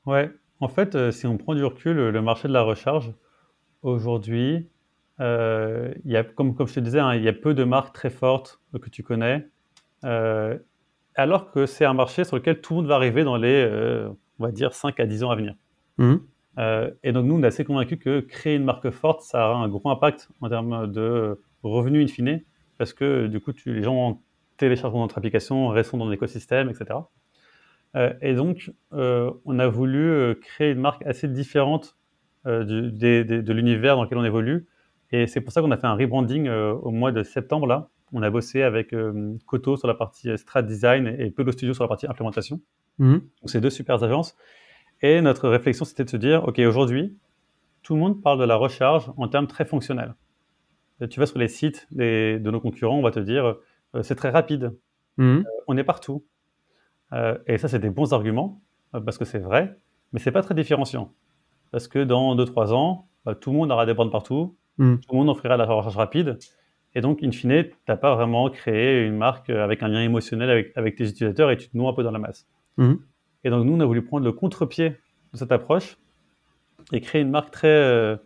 Ouais, 0.06 0.30
en 0.60 0.68
fait, 0.68 0.94
euh, 0.94 1.10
si 1.10 1.26
on 1.26 1.36
prend 1.36 1.54
du 1.54 1.64
recul, 1.64 1.96
le 1.96 2.22
marché 2.22 2.48
de 2.48 2.52
la 2.52 2.62
recharge, 2.62 3.12
aujourd'hui, 3.82 4.68
euh, 5.20 5.94
y 6.04 6.16
a, 6.16 6.24
comme, 6.24 6.54
comme 6.54 6.66
je 6.66 6.74
te 6.74 6.80
disais, 6.80 6.98
hein, 6.98 7.14
il 7.14 7.22
y 7.22 7.28
a 7.28 7.32
peu 7.32 7.54
de 7.54 7.64
marques 7.64 7.94
très 7.94 8.10
fortes 8.10 8.60
euh, 8.74 8.78
que 8.78 8.90
tu 8.90 9.02
connais, 9.02 9.48
euh, 10.04 10.58
alors 11.14 11.50
que 11.52 11.66
c'est 11.66 11.84
un 11.84 11.94
marché 11.94 12.24
sur 12.24 12.36
lequel 12.36 12.60
tout 12.60 12.74
le 12.74 12.80
monde 12.80 12.88
va 12.88 12.96
arriver 12.96 13.24
dans 13.24 13.36
les, 13.36 13.64
euh, 13.64 14.08
on 14.38 14.44
va 14.44 14.50
dire, 14.50 14.74
5 14.74 14.98
à 14.98 15.06
10 15.06 15.22
ans 15.22 15.30
à 15.30 15.36
venir. 15.36 15.54
Mhm. 15.98 16.20
Euh, 16.58 16.90
et 17.02 17.12
donc, 17.12 17.26
nous, 17.26 17.34
on 17.34 17.42
est 17.42 17.46
assez 17.46 17.64
convaincus 17.64 17.98
que 17.98 18.20
créer 18.20 18.56
une 18.56 18.64
marque 18.64 18.90
forte, 18.90 19.22
ça 19.22 19.50
aura 19.50 19.62
un 19.62 19.68
gros 19.68 19.88
impact 19.88 20.28
en 20.40 20.48
termes 20.48 20.90
de 20.90 21.40
revenus 21.62 22.10
in 22.10 22.12
fine, 22.12 22.42
parce 22.78 22.92
que 22.92 23.26
du 23.26 23.40
coup, 23.40 23.52
tu, 23.52 23.72
les 23.72 23.82
gens 23.82 24.20
téléchargent 24.56 24.96
notre 24.98 25.18
application, 25.18 25.68
restent 25.68 25.96
dans 25.96 26.08
l'écosystème, 26.08 26.68
etc. 26.70 26.98
Euh, 27.96 28.12
et 28.22 28.34
donc, 28.34 28.72
euh, 28.92 29.30
on 29.44 29.58
a 29.58 29.68
voulu 29.68 30.08
euh, 30.10 30.34
créer 30.34 30.72
une 30.72 30.80
marque 30.80 31.04
assez 31.06 31.28
différente 31.28 31.96
du- 32.46 32.92
des- 32.92 33.24
des- 33.24 33.40
de 33.42 33.52
l'univers 33.54 33.96
dans 33.96 34.02
lequel 34.04 34.18
on 34.18 34.24
évolue. 34.24 34.66
Et 35.12 35.26
c'est 35.26 35.40
pour 35.40 35.50
ça 35.52 35.62
qu'on 35.62 35.70
a 35.70 35.76
fait 35.78 35.86
un 35.86 35.94
rebranding 35.94 36.48
au 36.50 36.90
mois 36.90 37.10
de 37.10 37.22
septembre. 37.22 37.66
Là, 37.66 37.88
on 38.12 38.20
a 38.22 38.28
bossé 38.28 38.62
avec 38.62 38.94
Koto 39.46 39.76
sur 39.78 39.88
la 39.88 39.94
partie 39.94 40.36
strat 40.36 40.62
design 40.62 41.06
et 41.06 41.30
Pedo 41.30 41.52
Studio 41.52 41.72
sur 41.72 41.84
la 41.84 41.88
partie 41.88 42.06
implémentation. 42.06 42.60
Donc, 43.20 43.48
c'est 43.50 43.60
deux 43.62 43.70
super 43.70 44.02
agences. 44.02 44.36
Et 45.00 45.22
notre 45.22 45.48
réflexion, 45.48 45.84
c'était 45.86 46.04
de 46.04 46.10
se 46.10 46.16
dire, 46.18 46.46
OK, 46.46 46.58
aujourd'hui, 46.58 47.16
tout 47.82 47.94
le 47.94 48.00
monde 48.00 48.22
parle 48.22 48.38
de 48.40 48.44
la 48.44 48.56
recharge 48.56 49.10
en 49.16 49.26
termes 49.28 49.46
très 49.46 49.64
fonctionnels. 49.64 50.14
Tu 51.10 51.18
vas 51.20 51.26
sur 51.26 51.38
les 51.38 51.48
sites 51.48 51.86
des- 51.92 52.38
de 52.38 52.50
nos 52.50 52.60
concurrents, 52.60 52.98
on 52.98 53.02
va 53.02 53.10
te 53.10 53.20
dire, 53.20 53.56
c'est 54.02 54.14
très 54.16 54.30
rapide, 54.30 54.76
Mhm. 55.18 55.44
on 55.68 55.76
est 55.76 55.84
partout. 55.84 56.24
Euh, 57.12 57.38
et 57.46 57.58
ça, 57.58 57.68
c'est 57.68 57.78
des 57.78 57.90
bons 57.90 58.12
arguments, 58.12 58.60
euh, 58.94 59.00
parce 59.00 59.18
que 59.18 59.24
c'est 59.24 59.38
vrai, 59.38 59.76
mais 60.12 60.18
c'est 60.20 60.32
pas 60.32 60.42
très 60.42 60.54
différenciant. 60.54 61.12
Parce 61.70 61.86
que 61.88 62.02
dans 62.02 62.34
2-3 62.34 62.72
ans, 62.72 63.08
bah, 63.24 63.34
tout 63.34 63.50
le 63.52 63.56
monde 63.58 63.70
aura 63.70 63.86
des 63.86 63.94
bornes 63.94 64.10
partout, 64.10 64.56
Mhm. 64.78 65.00
tout 65.00 65.12
le 65.12 65.18
monde 65.18 65.28
offrira 65.28 65.56
la 65.56 65.64
recharge 65.66 65.96
rapide, 65.96 66.38
et 66.96 67.00
donc, 67.00 67.22
in 67.22 67.30
fine, 67.32 67.64
tu 67.64 67.74
n'as 67.88 67.96
pas 67.96 68.14
vraiment 68.14 68.48
créé 68.50 69.04
une 69.06 69.16
marque 69.16 69.50
euh, 69.50 69.62
avec 69.64 69.82
un 69.82 69.88
lien 69.88 70.00
émotionnel 70.02 70.48
avec, 70.50 70.72
avec 70.76 70.96
tes 70.96 71.04
utilisateurs 71.04 71.50
et 71.50 71.56
tu 71.56 71.68
te 71.68 71.76
noies 71.76 71.90
un 71.90 71.94
peu 71.94 72.02
dans 72.04 72.10
la 72.12 72.18
masse. 72.20 72.46
Mhm. 72.76 72.98
Et 73.44 73.50
donc, 73.50 73.64
nous, 73.66 73.74
on 73.74 73.80
a 73.80 73.84
voulu 73.84 74.02
prendre 74.02 74.24
le 74.24 74.32
contre-pied 74.32 74.90
de 75.32 75.36
cette 75.36 75.52
approche 75.52 75.98
et 76.92 77.00
créer 77.00 77.22
une 77.22 77.30
marque 77.30 77.50
très 77.50 77.68
euh, 77.68 78.16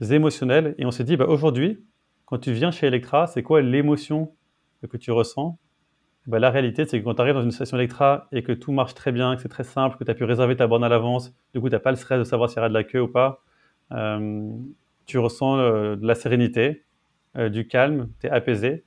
émotionnelle. 0.00 0.74
Et 0.78 0.86
on 0.86 0.90
s'est 0.90 1.04
dit, 1.04 1.16
bah, 1.16 1.26
aujourd'hui, 1.26 1.84
quand 2.26 2.38
tu 2.38 2.52
viens 2.52 2.70
chez 2.70 2.86
Electra, 2.86 3.26
c'est 3.26 3.42
quoi 3.42 3.60
l'émotion 3.62 4.32
que 4.86 4.96
tu 4.96 5.10
ressens 5.12 5.58
Bah, 6.26 6.38
La 6.38 6.50
réalité, 6.50 6.84
c'est 6.86 6.98
que 7.00 7.04
quand 7.04 7.14
tu 7.14 7.20
arrives 7.20 7.34
dans 7.34 7.42
une 7.42 7.50
station 7.50 7.76
Electra 7.76 8.28
et 8.32 8.42
que 8.42 8.52
tout 8.52 8.72
marche 8.72 8.94
très 8.94 9.12
bien, 9.12 9.36
que 9.36 9.42
c'est 9.42 9.48
très 9.48 9.64
simple, 9.64 9.96
que 9.98 10.04
tu 10.04 10.10
as 10.10 10.14
pu 10.14 10.24
réserver 10.24 10.56
ta 10.56 10.66
borne 10.66 10.84
à 10.84 10.88
l'avance, 10.88 11.34
du 11.54 11.60
coup, 11.60 11.68
tu 11.68 11.74
n'as 11.74 11.80
pas 11.80 11.90
le 11.90 11.96
stress 11.96 12.18
de 12.18 12.24
savoir 12.24 12.48
s'il 12.50 12.56
y 12.56 12.60
aura 12.60 12.68
de 12.68 12.74
la 12.74 12.84
queue 12.84 13.00
ou 13.02 13.08
pas, 13.08 13.42
euh, 13.92 14.50
tu 15.06 15.18
ressens 15.18 15.58
euh, 15.58 15.96
de 15.96 16.06
la 16.06 16.14
sérénité, 16.14 16.84
euh, 17.36 17.48
du 17.48 17.66
calme, 17.66 18.08
tu 18.20 18.26
es 18.26 18.30
apaisé. 18.30 18.84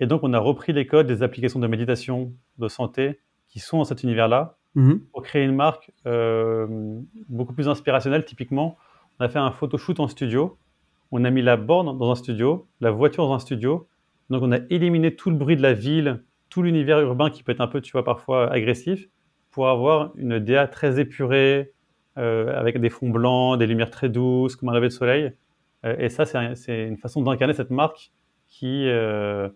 Et 0.00 0.06
donc, 0.06 0.22
on 0.24 0.32
a 0.32 0.38
repris 0.38 0.72
les 0.72 0.86
codes 0.86 1.06
des 1.06 1.22
applications 1.22 1.60
de 1.60 1.66
méditation, 1.66 2.32
de 2.58 2.68
santé, 2.68 3.20
qui 3.48 3.60
sont 3.60 3.78
dans 3.78 3.84
cet 3.84 4.02
univers-là, 4.02 4.56
Mhm. 4.76 5.00
pour 5.12 5.22
créer 5.22 5.44
une 5.44 5.54
marque 5.54 5.92
beaucoup 7.28 7.52
plus 7.54 7.68
inspirationnelle. 7.68 8.24
Typiquement, 8.24 8.76
on 9.20 9.24
a 9.24 9.28
fait 9.28 9.38
un 9.38 9.52
photoshoot 9.52 10.00
en 10.00 10.08
studio. 10.08 10.56
On 11.12 11.24
a 11.24 11.30
mis 11.30 11.42
la 11.42 11.56
borne 11.56 11.96
dans 11.96 12.10
un 12.10 12.16
studio, 12.16 12.66
la 12.80 12.90
voiture 12.90 13.24
dans 13.28 13.34
un 13.34 13.38
studio. 13.38 13.86
Donc, 14.30 14.42
on 14.42 14.52
a 14.52 14.58
éliminé 14.70 15.14
tout 15.14 15.30
le 15.30 15.36
bruit 15.36 15.56
de 15.56 15.62
la 15.62 15.72
ville, 15.74 16.22
tout 16.48 16.62
l'univers 16.62 17.00
urbain 17.00 17.30
qui 17.30 17.42
peut 17.42 17.52
être 17.52 17.60
un 17.60 17.66
peu, 17.68 17.80
tu 17.80 17.92
vois, 17.92 18.04
parfois 18.04 18.50
agressif, 18.52 19.08
pour 19.50 19.68
avoir 19.68 20.12
une 20.16 20.38
DA 20.38 20.66
très 20.68 20.98
épurée, 21.00 21.72
euh, 22.18 22.58
avec 22.58 22.80
des 22.80 22.90
fonds 22.90 23.10
blancs, 23.10 23.58
des 23.58 23.66
lumières 23.66 23.90
très 23.90 24.08
douces, 24.08 24.56
comme 24.56 24.68
un 24.68 24.74
lever 24.74 24.88
de 24.88 24.92
soleil. 24.92 25.32
Euh, 25.84 25.96
et 25.98 26.08
ça, 26.08 26.24
c'est 26.26 26.38
un- 26.38 26.54
c'est 26.54 26.86
une 26.86 26.96
façon 26.96 27.22
d'incarner 27.22 27.54
cette 27.54 27.70
marque 27.70 28.12
qui 28.48 28.86
euh, 28.88 29.48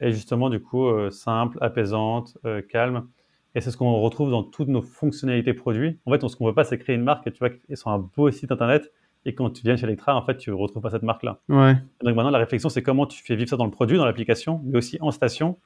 est 0.00 0.12
justement, 0.12 0.50
du 0.50 0.60
coup, 0.60 0.88
simple, 1.10 1.58
apaisante, 1.60 2.36
calme. 2.68 3.08
Et 3.54 3.60
c'est 3.60 3.70
ce 3.70 3.76
qu'on 3.76 3.94
retrouve 4.00 4.30
dans 4.30 4.42
toutes 4.42 4.68
nos 4.68 4.82
fonctionnalités 4.82 5.54
produits. 5.54 5.98
En 6.04 6.12
fait, 6.12 6.26
ce 6.28 6.36
qu'on 6.36 6.46
veut 6.46 6.54
pas, 6.54 6.64
c'est 6.64 6.78
créer 6.78 6.96
une 6.96 7.04
marque, 7.04 7.32
tu 7.32 7.38
vois, 7.38 7.50
sur 7.74 7.88
un 7.88 7.98
beau 7.98 8.30
site 8.30 8.52
internet. 8.52 8.92
Et 9.28 9.34
quand 9.34 9.50
tu 9.50 9.62
viens 9.64 9.76
chez 9.76 9.84
Electra, 9.84 10.14
en 10.16 10.24
fait, 10.24 10.36
tu 10.38 10.50
ne 10.50 10.54
retrouves 10.54 10.80
pas 10.82 10.90
cette 10.90 11.02
marque-là. 11.02 11.40
Ouais. 11.48 11.74
Donc 12.02 12.14
maintenant, 12.14 12.30
la 12.30 12.38
réflexion, 12.38 12.68
c'est 12.68 12.82
comment 12.82 13.06
tu 13.06 13.22
fais 13.22 13.34
vivre 13.36 13.50
ça 13.50 13.56
dans 13.56 13.64
le 13.64 13.72
produit, 13.72 13.98
dans 13.98 14.04
l'application, 14.06 14.60
mais 14.64 14.78
aussi 14.78 14.96
en 15.00 15.10
station, 15.10 15.58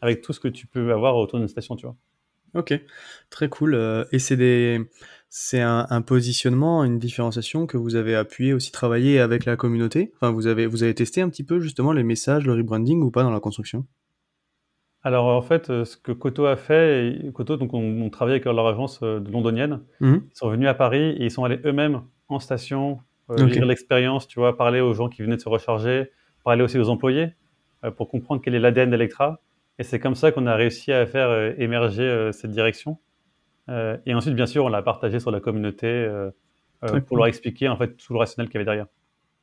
avec 0.00 0.22
tout 0.22 0.32
ce 0.32 0.40
que 0.40 0.48
tu 0.48 0.66
peux 0.66 0.92
avoir 0.92 1.16
autour 1.16 1.38
d'une 1.38 1.46
station, 1.46 1.76
tu 1.76 1.86
vois. 1.86 1.94
Ok, 2.54 2.72
très 3.30 3.48
cool. 3.48 3.74
Euh, 3.74 4.04
et 4.12 4.18
c'est 4.18 4.36
des, 4.36 4.80
c'est 5.28 5.60
un, 5.60 5.86
un 5.88 6.02
positionnement, 6.02 6.84
une 6.84 6.98
différenciation 6.98 7.66
que 7.66 7.76
vous 7.76 7.96
avez 7.96 8.14
appuyé 8.14 8.52
aussi 8.54 8.72
travailler 8.72 9.20
avec 9.20 9.44
la 9.44 9.56
communauté? 9.56 10.12
Enfin, 10.16 10.30
vous 10.32 10.46
avez, 10.46 10.66
vous 10.66 10.82
avez 10.82 10.94
testé 10.94 11.20
un 11.22 11.28
petit 11.28 11.44
peu 11.44 11.60
justement 11.60 11.92
les 11.92 12.02
messages, 12.02 12.44
le 12.46 12.54
rebranding 12.54 13.02
ou 13.02 13.10
pas 13.10 13.22
dans 13.22 13.30
la 13.30 13.40
construction? 13.40 13.86
Alors 15.04 15.26
en 15.26 15.42
fait, 15.42 15.68
euh, 15.70 15.84
ce 15.84 15.96
que 15.96 16.12
Koto 16.12 16.46
a 16.46 16.56
fait, 16.56 17.18
Koto, 17.34 17.56
donc 17.56 17.74
on, 17.74 18.02
on 18.02 18.10
travaille 18.10 18.34
avec 18.34 18.44
leur 18.44 18.66
agence 18.66 19.00
euh, 19.02 19.18
londonienne, 19.30 19.80
Mhm. 20.00 20.22
ils 20.32 20.36
sont 20.38 20.48
venus 20.48 20.68
à 20.68 20.74
Paris 20.74 21.10
et 21.18 21.24
ils 21.24 21.30
sont 21.30 21.44
allés 21.44 21.58
eux-mêmes 21.64 22.02
en 22.32 22.40
station, 22.40 23.00
euh, 23.30 23.44
Ok. 23.44 23.52
vivre 23.52 23.66
l'expérience, 23.66 24.26
tu 24.26 24.38
vois, 24.38 24.56
parler 24.56 24.80
aux 24.80 24.94
gens 24.94 25.08
qui 25.08 25.22
venaient 25.22 25.36
de 25.36 25.40
se 25.40 25.48
recharger, 25.48 26.10
parler 26.44 26.62
aussi 26.62 26.78
aux 26.78 26.88
employés 26.88 27.34
euh, 27.84 27.90
pour 27.90 28.08
comprendre 28.08 28.40
quel 28.42 28.54
est 28.54 28.60
l'ADN 28.60 28.90
d'Electra. 28.90 29.40
Et 29.78 29.84
c'est 29.84 29.98
comme 29.98 30.14
ça 30.14 30.32
qu'on 30.32 30.46
a 30.46 30.54
réussi 30.54 30.92
à 30.92 31.06
faire 31.06 31.28
euh, 31.28 31.52
émerger 31.58 32.30
cette 32.32 32.50
direction. 32.50 32.98
Et 33.68 34.12
ensuite, 34.12 34.34
bien 34.34 34.46
sûr, 34.46 34.64
on 34.64 34.68
l'a 34.68 34.82
partagé 34.82 35.18
sur 35.18 35.30
la 35.30 35.40
communauté 35.40 36.06
pour 36.80 36.90
cool. 37.08 37.18
leur 37.18 37.26
expliquer 37.26 37.68
en 37.68 37.76
fait 37.76 37.96
tout 37.96 38.12
le 38.12 38.18
rationnel 38.18 38.48
qu'il 38.48 38.56
y 38.56 38.58
avait 38.58 38.64
derrière. 38.66 38.86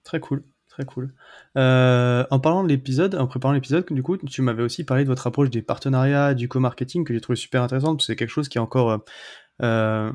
Très 0.03 0.19
cool, 0.19 0.43
très 0.67 0.85
cool. 0.85 1.13
Euh, 1.57 2.25
en 2.29 2.39
parlant 2.39 2.63
de 2.63 2.69
l'épisode, 2.69 3.15
en 3.15 3.27
préparant 3.27 3.53
l'épisode, 3.53 3.85
du 3.91 4.03
coup, 4.03 4.17
tu 4.17 4.41
m'avais 4.41 4.61
aussi 4.61 4.83
parlé 4.83 5.03
de 5.03 5.09
votre 5.09 5.25
approche 5.25 5.49
des 5.49 5.61
partenariats, 5.61 6.33
du 6.33 6.47
co-marketing, 6.47 7.05
que 7.05 7.13
j'ai 7.13 7.21
trouvé 7.21 7.37
super 7.37 7.63
intéressante, 7.63 7.97
parce 7.97 8.07
que 8.07 8.13
c'est 8.13 8.17
quelque 8.17 8.29
chose 8.29 8.49
qui 8.49 8.57
est 8.57 8.61
encore 8.61 9.01
euh, 9.61 10.11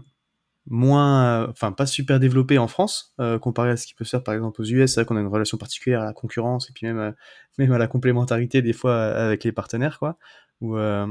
moins, 0.66 1.42
euh, 1.44 1.50
enfin 1.50 1.72
pas 1.72 1.86
super 1.86 2.18
développé 2.20 2.58
en 2.58 2.68
France, 2.68 3.14
euh, 3.20 3.38
comparé 3.38 3.70
à 3.70 3.76
ce 3.76 3.86
qui 3.86 3.94
peut 3.94 4.04
se 4.04 4.10
faire 4.10 4.22
par 4.22 4.34
exemple 4.34 4.62
aux 4.62 4.64
US. 4.64 4.92
C'est 4.92 5.00
vrai 5.00 5.06
qu'on 5.06 5.16
a 5.16 5.20
une 5.20 5.26
relation 5.26 5.58
particulière 5.58 6.00
à 6.00 6.04
la 6.06 6.12
concurrence 6.12 6.70
et 6.70 6.72
puis 6.72 6.86
même, 6.86 6.98
euh, 6.98 7.12
même 7.58 7.72
à 7.72 7.78
la 7.78 7.86
complémentarité 7.86 8.62
des 8.62 8.72
fois 8.72 8.96
avec 8.96 9.44
les 9.44 9.52
partenaires, 9.52 9.98
quoi. 9.98 10.18
Où 10.60 10.76
euh, 10.76 11.06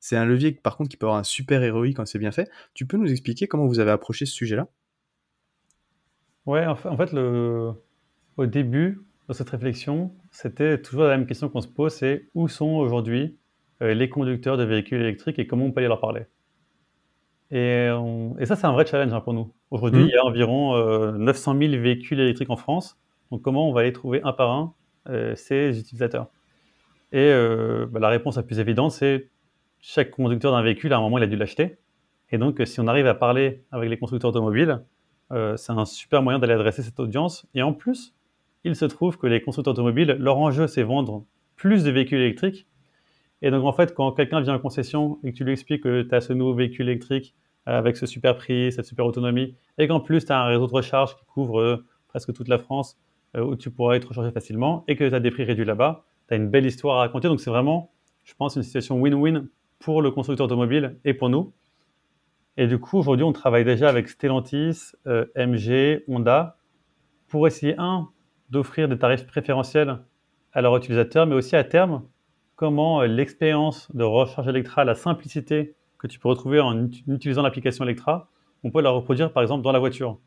c'est 0.00 0.16
un 0.16 0.24
levier 0.24 0.52
par 0.52 0.76
contre 0.76 0.90
qui 0.90 0.96
peut 0.96 1.06
avoir 1.06 1.18
un 1.18 1.24
super 1.24 1.62
héroïque 1.62 1.96
quand 1.96 2.06
c'est 2.06 2.18
bien 2.18 2.32
fait. 2.32 2.50
Tu 2.74 2.86
peux 2.86 2.96
nous 2.96 3.10
expliquer 3.10 3.46
comment 3.46 3.66
vous 3.66 3.78
avez 3.78 3.90
approché 3.90 4.26
ce 4.26 4.34
sujet-là? 4.34 4.68
Ouais, 6.46 6.66
en 6.66 6.74
fait, 6.74 7.12
le... 7.12 7.72
au 8.36 8.46
début 8.46 9.00
de 9.28 9.34
cette 9.34 9.50
réflexion, 9.50 10.12
c'était 10.32 10.80
toujours 10.80 11.04
la 11.04 11.16
même 11.16 11.26
question 11.26 11.48
qu'on 11.48 11.60
se 11.60 11.68
pose, 11.68 11.92
c'est 11.92 12.28
où 12.34 12.48
sont 12.48 12.70
aujourd'hui 12.70 13.38
les 13.80 14.08
conducteurs 14.08 14.56
de 14.56 14.64
véhicules 14.64 15.00
électriques 15.00 15.38
et 15.38 15.46
comment 15.46 15.66
on 15.66 15.72
peut 15.72 15.80
aller 15.80 15.88
leur 15.88 16.00
parler? 16.00 16.26
Et, 17.52 17.88
et 18.38 18.46
ça, 18.46 18.54
c'est 18.56 18.66
un 18.66 18.72
vrai 18.72 18.86
challenge 18.86 19.12
hein, 19.12 19.20
pour 19.20 19.32
nous. 19.34 19.52
Aujourd'hui, 19.70 20.02
Mhm. 20.02 20.08
il 20.08 20.12
y 20.12 20.16
a 20.16 20.24
environ 20.24 20.74
euh, 20.76 21.12
900 21.12 21.56
000 21.58 21.72
véhicules 21.82 22.20
électriques 22.20 22.50
en 22.50 22.56
France. 22.56 22.98
Donc, 23.30 23.42
comment 23.42 23.68
on 23.68 23.72
va 23.72 23.82
les 23.82 23.92
trouver 23.92 24.20
un 24.22 24.32
par 24.32 24.50
un 24.50 24.74
euh, 25.08 25.34
ces 25.34 25.78
utilisateurs? 25.80 26.28
Et 27.12 27.18
euh, 27.18 27.86
bah, 27.90 27.98
la 28.00 28.08
réponse 28.08 28.36
la 28.36 28.42
plus 28.44 28.60
évidente, 28.60 28.92
c'est 28.92 29.28
chaque 29.80 30.10
conducteur 30.10 30.52
d'un 30.52 30.62
véhicule, 30.62 30.92
à 30.92 30.98
un 30.98 31.00
moment, 31.00 31.18
il 31.18 31.24
a 31.24 31.26
dû 31.26 31.36
l'acheter. 31.36 31.78
Et 32.30 32.38
donc, 32.38 32.60
si 32.66 32.78
on 32.80 32.86
arrive 32.86 33.06
à 33.08 33.14
parler 33.14 33.64
avec 33.72 33.90
les 33.90 33.98
constructeurs 33.98 34.30
automobiles, 34.30 34.80
euh, 35.32 35.56
c'est 35.56 35.72
un 35.72 35.84
super 35.84 36.22
moyen 36.22 36.38
d'aller 36.38 36.52
adresser 36.52 36.82
cette 36.82 37.00
audience. 37.00 37.46
Et 37.54 37.62
en 37.62 37.72
plus, 37.72 38.14
il 38.62 38.76
se 38.76 38.84
trouve 38.84 39.16
que 39.18 39.26
les 39.26 39.40
constructeurs 39.42 39.72
automobiles, 39.72 40.16
leur 40.20 40.38
enjeu, 40.38 40.66
c'est 40.68 40.82
vendre 40.84 41.24
plus 41.56 41.82
de 41.82 41.90
véhicules 41.90 42.20
électriques. 42.20 42.66
Et 43.42 43.50
donc, 43.50 43.64
en 43.64 43.72
fait, 43.72 43.94
quand 43.94 44.12
quelqu'un 44.12 44.40
vient 44.40 44.54
en 44.54 44.58
concession 44.58 45.18
et 45.24 45.32
que 45.32 45.36
tu 45.36 45.44
lui 45.44 45.52
expliques 45.52 45.82
que 45.82 46.02
tu 46.02 46.14
as 46.14 46.20
ce 46.20 46.32
nouveau 46.32 46.54
véhicule 46.54 46.88
électrique 46.88 47.34
euh, 47.68 47.78
avec 47.78 47.96
ce 47.96 48.06
super 48.06 48.36
prix, 48.36 48.72
cette 48.72 48.84
super 48.84 49.06
autonomie, 49.06 49.54
et 49.78 49.88
qu'en 49.88 50.00
plus, 50.00 50.24
tu 50.24 50.32
as 50.32 50.40
un 50.40 50.46
réseau 50.46 50.66
de 50.66 50.72
recharge 50.72 51.16
qui 51.16 51.24
couvre 51.24 51.60
euh, 51.60 51.84
presque 52.08 52.32
toute 52.32 52.48
la 52.48 52.58
France, 52.58 52.98
euh, 53.36 53.42
où 53.42 53.56
tu 53.56 53.70
pourras 53.70 53.96
être 53.96 54.08
rechargé 54.08 54.30
facilement, 54.30 54.84
et 54.88 54.96
que 54.96 55.08
tu 55.08 55.14
as 55.14 55.20
des 55.20 55.30
prix 55.30 55.44
réduits 55.44 55.64
là-bas, 55.64 56.04
tu 56.28 56.34
as 56.34 56.36
une 56.36 56.48
belle 56.48 56.66
histoire 56.66 56.96
à 56.96 57.00
raconter. 57.00 57.28
Donc, 57.28 57.40
c'est 57.40 57.50
vraiment, 57.50 57.90
je 58.24 58.34
pense, 58.34 58.56
une 58.56 58.62
situation 58.62 59.00
win-win 59.00 59.46
pour 59.78 60.02
le 60.02 60.10
constructeur 60.10 60.46
automobile 60.46 60.98
et 61.04 61.14
pour 61.14 61.30
nous. 61.30 61.52
Et 62.58 62.66
du 62.66 62.78
coup, 62.78 62.98
aujourd'hui, 62.98 63.24
on 63.24 63.32
travaille 63.32 63.64
déjà 63.64 63.88
avec 63.88 64.08
Stellantis, 64.08 64.92
MG, 65.06 66.04
Honda, 66.08 66.58
pour 67.28 67.46
essayer, 67.46 67.74
un, 67.78 68.08
d'offrir 68.50 68.88
des 68.88 68.98
tarifs 68.98 69.26
préférentiels 69.26 69.98
à 70.52 70.60
leurs 70.60 70.76
utilisateurs, 70.76 71.26
mais 71.26 71.34
aussi 71.34 71.56
à 71.56 71.64
terme, 71.64 72.02
comment 72.60 73.00
euh, 73.00 73.06
l'expérience 73.06 73.88
de 73.96 74.04
recharge 74.04 74.46
Electra, 74.46 74.84
la 74.84 74.94
simplicité 74.94 75.74
que 75.96 76.06
tu 76.06 76.18
peux 76.18 76.28
retrouver 76.28 76.60
en 76.60 76.76
ut- 76.78 77.02
utilisant 77.08 77.40
l'application 77.40 77.84
Electra, 77.86 78.28
on 78.64 78.70
peut 78.70 78.82
la 78.82 78.90
reproduire 78.90 79.32
par 79.32 79.42
exemple 79.42 79.62
dans 79.64 79.72
la 79.72 79.78
voiture. 79.78 80.18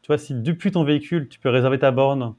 Tu 0.00 0.06
vois, 0.06 0.16
si 0.16 0.32
depuis 0.32 0.70
ton 0.70 0.84
véhicule, 0.84 1.28
tu 1.28 1.38
peux 1.38 1.50
réserver 1.50 1.78
ta 1.78 1.90
borne, 1.90 2.34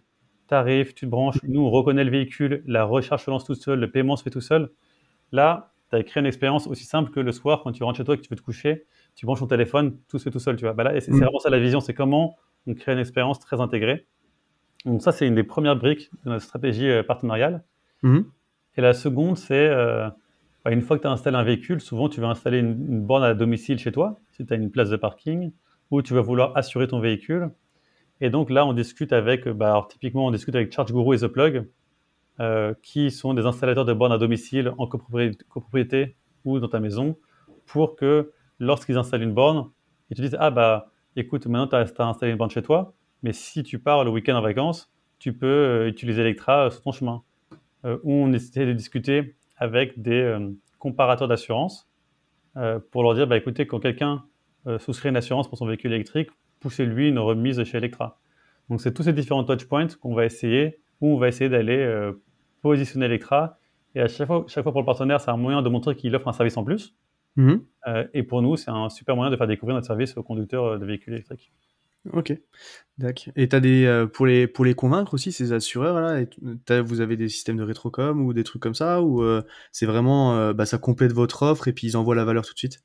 t'arrives, 0.48 0.96
tu 0.96 1.06
te 1.06 1.12
branches, 1.12 1.38
nous 1.44 1.62
on 1.62 1.70
reconnaît 1.70 2.04
le 2.04 2.10
véhicule, 2.10 2.64
la 2.66 2.84
recharge 2.84 3.26
se 3.26 3.30
lance 3.30 3.46
tout 3.46 3.54
seul, 3.54 3.80
le 3.80 3.92
paiement 3.92 4.16
se 4.16 4.24
fait 4.24 4.32
tout 4.32 4.42
seul. 4.42 4.72
Là, 5.32 5.72
tu 5.92 5.98
as 5.98 6.04
créé 6.04 6.20
une 6.22 6.26
expérience 6.26 6.66
aussi 6.66 6.86
simple 6.86 7.12
que 7.12 7.20
le 7.20 7.32
soir, 7.32 7.62
quand 7.64 7.72
tu 7.74 7.84
rentres 7.84 7.98
chez 7.98 8.06
toi 8.06 8.16
et 8.16 8.18
que 8.18 8.24
tu 8.24 8.30
veux 8.32 8.36
te 8.38 8.42
coucher, 8.42 8.86
tu 9.14 9.28
branches 9.28 9.42
ton 9.42 9.46
téléphone, 9.48 10.00
tout 10.10 10.18
se 10.18 10.24
fait 10.24 10.32
tout 10.32 10.40
seul, 10.40 10.56
tu 10.56 10.66
vois. 10.66 10.74
Bah 10.74 10.84
là, 10.84 11.00
c'est 11.00 11.12
Mm. 11.12 11.20
vraiment 11.20 11.38
ça 11.38 11.52
la 11.52 11.60
vision, 11.60 11.80
c'est 11.80 11.94
comment 11.94 12.38
on 12.66 12.74
crée 12.74 12.94
une 12.94 13.00
expérience 13.00 13.40
très 13.40 13.62
intégrée. 13.62 14.08
Donc 14.86 15.04
ça, 15.04 15.12
c'est 15.12 15.28
une 15.28 15.36
des 15.36 15.44
premières 15.44 15.76
briques 15.76 16.10
de 16.26 16.32
notre 16.32 16.44
stratégie 16.44 16.90
euh, 16.90 17.04
partenariale. 17.04 17.64
Mhm. 18.02 18.26
Et 18.78 18.82
la 18.82 18.94
seconde, 18.94 19.38
c'est 19.38 19.68
euh, 19.68 20.08
bah, 20.64 20.72
une 20.72 20.82
fois 20.82 20.98
que 20.98 21.02
tu 21.02 21.08
as 21.08 21.12
installé 21.12 21.36
un 21.36 21.44
véhicule, 21.44 21.82
souvent 21.82 22.10
tu 22.10 22.22
vas 22.22 22.28
installer 22.28 22.60
une, 22.60 23.02
borne 23.02 23.24
à 23.24 23.34
domicile 23.34 23.80
chez 23.80 23.92
toi, 23.92 24.20
si 24.32 24.46
tu 24.46 24.54
as 24.54 24.56
une 24.56 24.70
place 24.70 24.90
de 24.90 24.98
parking, 24.98 25.52
ou 25.90 26.02
tu 26.04 26.14
vas 26.14 26.22
vouloir 26.22 26.56
assurer 26.56 26.88
ton 26.88 27.00
véhicule. 27.00 27.50
Et 28.22 28.30
donc 28.30 28.50
là, 28.52 28.66
on 28.66 28.74
discute 28.74 29.14
avec, 29.14 29.48
euh, 29.48 29.54
bah, 29.54 29.86
typiquement, 29.90 30.28
on 30.28 30.32
discute 30.32 30.56
avec 30.56 30.72
ChargeGuru 30.72 31.16
et 31.16 31.20
The 31.20 31.28
Plug, 31.28 31.68
euh, 32.40 32.76
qui 32.84 33.10
sont 33.10 33.34
des 33.34 33.48
installateurs 33.48 33.86
de 33.86 33.94
bornes 33.94 34.12
à 34.12 34.20
domicile 34.20 34.72
en 34.78 34.86
copropriété, 34.86 36.16
ou 36.46 36.60
dans 36.60 36.68
ta 36.68 36.80
maison, 36.80 37.18
pour 37.66 37.96
que 37.96 38.32
lorsqu'ils 38.60 38.98
installent 38.98 39.24
une 39.24 39.34
borne, 39.34 39.72
ils 40.12 40.18
te 40.18 40.22
disent 40.22 40.38
Ah, 40.40 40.52
bah 40.52 40.92
écoute, 41.16 41.48
maintenant 41.48 41.68
tu 41.68 41.76
as, 41.76 42.08
installé 42.08 42.32
une 42.32 42.38
borne 42.38 42.52
chez 42.52 42.62
toi, 42.62 42.94
mais 43.24 43.34
si 43.34 43.64
tu 43.64 43.80
pars 43.80 44.04
le 44.04 44.12
week-end 44.12 44.36
en 44.36 44.42
vacances, 44.42 44.92
tu 45.18 45.34
peux 45.34 45.88
utiliser 45.88 46.22
Electra 46.22 46.70
sur 46.70 46.82
ton 46.84 46.92
chemin. 46.92 47.24
Euh, 47.88 47.98
où 48.04 48.12
on 48.12 48.34
essaie 48.34 48.66
de 48.66 48.74
discuter 48.74 49.36
avec 49.56 50.02
des 50.02 50.22
euh, 50.22 50.52
comparateurs 50.78 51.28
d'assurance 51.28 51.90
euh, 52.58 52.80
pour 52.92 53.02
leur 53.02 53.16
dire 53.16 53.28
bah, 53.28 53.38
écoutez, 53.38 53.66
quand 53.66 53.80
quelqu'un 53.80 54.24
souscrit 54.80 55.08
une 55.08 55.16
assurance 55.16 55.48
pour 55.48 55.58
son 55.58 55.66
véhicule 55.66 55.94
électrique, 55.94 56.30
poussez-lui 56.60 57.08
une 57.08 57.20
remise 57.20 57.64
chez 57.64 57.78
Electra. 57.78 58.20
Donc, 58.70 58.82
c'est 58.82 58.94
tous 58.94 59.04
ces 59.04 59.14
différents 59.14 59.46
touchpoints 59.46 59.88
qu'on 60.02 60.14
va 60.14 60.26
essayer, 60.26 60.82
où 61.00 61.16
on 61.16 61.18
va 61.18 61.30
essayer 61.30 61.50
d'aller 61.50 62.12
positionner 62.62 63.06
Electra. 63.06 63.60
Et 63.96 64.02
à 64.02 64.10
chaque 64.10 64.28
fois, 64.28 64.44
chaque 64.50 64.64
fois 64.64 64.74
pour 64.74 64.82
le 64.82 64.86
partenaire, 64.86 65.22
c'est 65.22 65.32
un 65.32 65.38
moyen 65.38 65.62
de 65.62 65.70
montrer 65.70 65.96
qu'il 65.96 66.14
offre 66.18 66.28
un 66.28 66.34
service 66.34 66.58
en 66.58 66.66
plus. 66.66 66.98
Mhm. 67.38 67.62
Et 68.14 68.24
pour 68.24 68.42
nous, 68.42 68.58
c'est 68.58 68.70
un 68.70 68.90
super 68.90 69.16
moyen 69.16 69.32
de 69.32 69.38
faire 69.38 69.48
découvrir 69.48 69.76
notre 69.76 69.88
service 69.88 70.18
aux 70.18 70.24
conducteurs 70.24 70.78
de 70.78 70.86
véhicules 70.86 71.14
électriques. 71.14 71.54
Ok, 72.14 72.32
d'accord. 72.98 73.34
Et 73.36 73.50
t'as 73.50 73.60
des 73.60 73.86
euh, 73.86 74.08
pour 74.08 74.26
les 74.28 74.48
pour 74.48 74.66
les 74.66 74.76
convaincre 74.76 75.14
aussi 75.16 75.32
ces 75.34 75.54
assureurs 75.54 76.00
là, 76.02 76.22
et 76.22 76.28
t- 76.30 76.38
t'as- 76.66 76.82
vous 76.82 77.02
avez 77.02 77.18
des 77.18 77.30
systèmes 77.30 77.58
de 77.58 77.64
rétrocom 77.64 78.22
ou 78.26 78.34
des 78.34 78.44
trucs 78.46 78.62
comme 78.62 78.76
ça 78.76 79.02
ou 79.04 79.24
euh, 79.24 79.44
c'est 79.72 79.86
vraiment 79.86 80.36
euh, 80.38 80.54
bah, 80.54 80.66
ça 80.66 80.78
complète 80.78 81.14
votre 81.14 81.44
offre 81.44 81.68
et 81.68 81.74
puis 81.74 81.88
ils 81.88 81.98
envoient 81.98 82.16
la 82.16 82.26
valeur 82.26 82.46
tout 82.46 82.54
de 82.54 82.60
suite? 82.60 82.84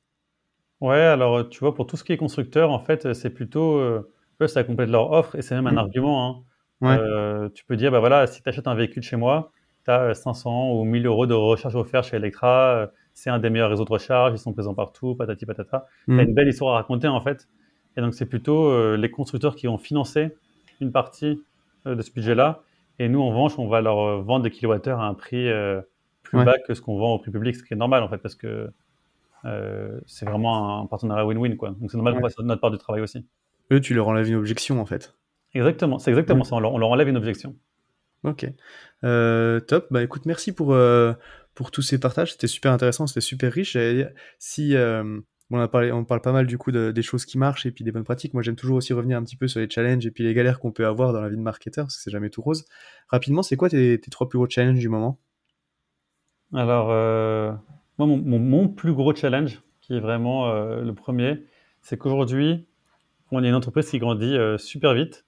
Ouais, 0.81 0.97
alors 0.99 1.37
euh, 1.37 1.43
tu 1.49 1.59
vois, 1.59 1.73
pour 1.73 1.87
tout 1.87 1.95
ce 1.95 2.03
qui 2.03 2.11
est 2.11 2.17
constructeur, 2.17 2.71
en 2.71 2.79
fait, 2.79 3.05
euh, 3.05 3.13
c'est 3.13 3.29
plutôt, 3.29 3.77
euh, 3.77 4.11
eux, 4.41 4.47
ça 4.47 4.63
complète 4.65 4.89
leur 4.89 5.11
offre 5.11 5.35
et 5.35 5.41
c'est 5.41 5.55
même 5.55 5.67
un 5.67 5.71
Mhm. 5.71 5.77
argument. 5.77 6.27
hein. 6.29 6.43
Ouais. 6.81 7.03
Euh, 7.45 7.49
tu 7.49 7.63
peux 7.65 7.77
dire, 7.77 7.91
bah 7.91 7.99
voilà, 7.99 8.27
si 8.27 8.41
tu 8.43 8.49
achètes 8.49 8.67
un 8.67 8.75
véhicule 8.75 9.01
chez 9.03 9.15
moi, 9.15 9.51
tu 9.85 9.91
as 9.91 10.13
500 10.13 10.71
ou 10.73 10.83
1000 10.83 11.05
euros 11.05 11.25
de 11.25 11.33
recharge 11.33 11.75
offert 11.77 12.03
chez 12.03 12.17
Electra, 12.17 12.75
euh, 12.83 12.87
c'est 13.13 13.29
un 13.29 13.39
des 13.39 13.49
meilleurs 13.49 13.69
réseaux 13.69 13.85
de 13.85 13.91
recharge, 13.91 14.33
ils 14.33 14.37
sont 14.39 14.51
présents 14.53 14.73
partout, 14.73 15.15
patati 15.15 15.45
patata. 15.45 15.85
Tu 16.15 16.21
as 16.21 16.23
Mhm. 16.23 16.27
une 16.27 16.33
belle 16.33 16.49
histoire 16.49 16.73
à 16.75 16.77
raconter 16.79 17.07
en 17.07 17.21
fait. 17.21 17.47
Et 17.97 18.01
donc 18.01 18.13
c'est 18.13 18.25
plutôt 18.25 18.65
euh, 18.65 18.97
les 18.97 19.09
constructeurs 19.11 19.55
qui 19.55 19.67
ont 19.67 19.77
financé 19.77 20.35
une 20.81 20.91
partie 20.91 21.41
euh, 21.85 21.95
de 21.95 22.01
ce 22.01 22.11
budget-là. 22.11 22.63
Et 22.99 23.09
nous, 23.09 23.21
en 23.21 23.29
revanche, 23.29 23.57
on 23.59 23.67
va 23.67 23.81
leur 23.81 23.99
euh, 23.99 24.21
vendre 24.21 24.43
des 24.43 24.51
kilowattheures 24.51 24.99
à 24.99 25.07
un 25.07 25.13
prix 25.13 25.47
plus 26.23 26.39
Ouais. 26.39 26.45
bas 26.45 26.57
que 26.65 26.73
ce 26.73 26.81
qu'on 26.81 26.97
vend 26.97 27.13
au 27.13 27.19
prix 27.19 27.31
public, 27.31 27.55
ce 27.55 27.63
qui 27.63 27.73
est 27.73 27.77
normal 27.77 28.01
en 28.03 28.09
fait, 28.09 28.17
parce 28.17 28.35
que 28.35 28.69
euh, 29.45 29.99
c'est 30.05 30.25
vraiment 30.27 30.79
un 30.81 30.85
partenariat 30.87 31.25
win-win. 31.25 31.55
quoi. 31.57 31.69
Donc 31.79 31.91
c'est 31.91 31.97
normal 31.97 32.13
qu'on 32.13 32.21
Ouais. 32.23 32.29
fasse 32.29 32.39
notre 32.39 32.61
part 32.61 32.71
du 32.71 32.77
travail 32.77 33.01
aussi. 33.01 33.25
Eux 33.71 33.79
tu 33.81 33.93
leur 33.93 34.07
enlèves 34.07 34.29
une 34.29 34.35
objection 34.35 34.79
en 34.79 34.85
fait. 34.85 35.13
Exactement, 35.53 35.99
c'est 35.99 36.09
exactement 36.11 36.39
Ouais. 36.39 36.45
ça. 36.45 36.55
On 36.55 36.59
leur, 36.59 36.73
on 36.73 36.77
leur 36.77 36.89
enlève 36.89 37.07
une 37.09 37.17
objection. 37.17 37.55
Ok. 38.23 38.45
Euh, 39.03 39.59
top. 39.59 39.87
Bah 39.91 40.01
écoute, 40.01 40.25
merci 40.25 40.53
pour, 40.55 40.73
euh, 40.73 41.13
pour 41.55 41.71
tous 41.71 41.81
ces 41.81 41.99
partages. 41.99 42.31
C'était 42.31 42.47
super 42.47 42.71
intéressant, 42.71 43.05
c'était 43.05 43.21
super 43.21 43.51
riche. 43.51 43.77
Si 44.39 44.75
bon, 45.53 45.59
on, 45.59 45.61
a 45.61 45.67
parlé, 45.67 45.91
on 45.91 46.03
parle 46.05 46.21
pas 46.21 46.31
mal 46.31 46.47
du 46.47 46.57
coup 46.57 46.71
de- 46.71 46.91
des 46.91 47.01
choses 47.01 47.25
qui 47.25 47.37
marchent 47.37 47.65
et 47.65 47.71
puis 47.71 47.83
des 47.83 47.91
bonnes 47.91 48.03
pratiques. 48.03 48.33
Moi, 48.33 48.43
j'aime 48.43 48.55
toujours 48.55 48.77
aussi 48.77 48.93
revenir 48.93 49.17
un 49.17 49.23
petit 49.23 49.35
peu 49.37 49.47
sur 49.47 49.59
les 49.59 49.69
challenges 49.69 50.05
et 50.05 50.11
puis 50.11 50.23
les 50.23 50.33
galères 50.33 50.59
qu'on 50.59 50.71
peut 50.71 50.85
avoir 50.85 51.13
dans 51.13 51.21
la 51.21 51.29
vie 51.29 51.37
de 51.37 51.41
marketeur 51.41 51.85
parce 51.85 51.97
que 51.97 52.03
c'est 52.03 52.11
jamais 52.11 52.29
tout 52.29 52.41
rose. 52.41 52.65
Rapidement, 53.09 53.43
c'est 53.43 53.55
quoi 53.57 53.69
tes, 53.69 53.99
tes 53.99 54.11
trois 54.11 54.29
plus 54.29 54.37
gros 54.39 54.49
challenges 54.49 54.79
du 54.79 54.89
moment? 54.89 55.19
Alors, 56.53 56.91
euh, 56.91 57.51
moi, 57.97 58.07
mon, 58.07 58.17
mon- 58.17 58.39
mon 58.39 58.67
plus 58.69 58.93
gros 58.93 59.13
challenge, 59.15 59.61
qui 59.81 59.95
est 59.95 59.99
vraiment 59.99 60.49
euh, 60.49 60.81
le 60.81 60.93
premier, 60.93 61.43
c'est 61.81 61.97
qu'aujourd'hui, 61.97 62.65
on 63.31 63.43
est 63.43 63.49
une 63.49 63.55
entreprise 63.55 63.89
qui 63.89 63.99
grandit 63.99 64.37
euh, 64.37 64.57
super 64.57 64.93
vite. 64.93 65.25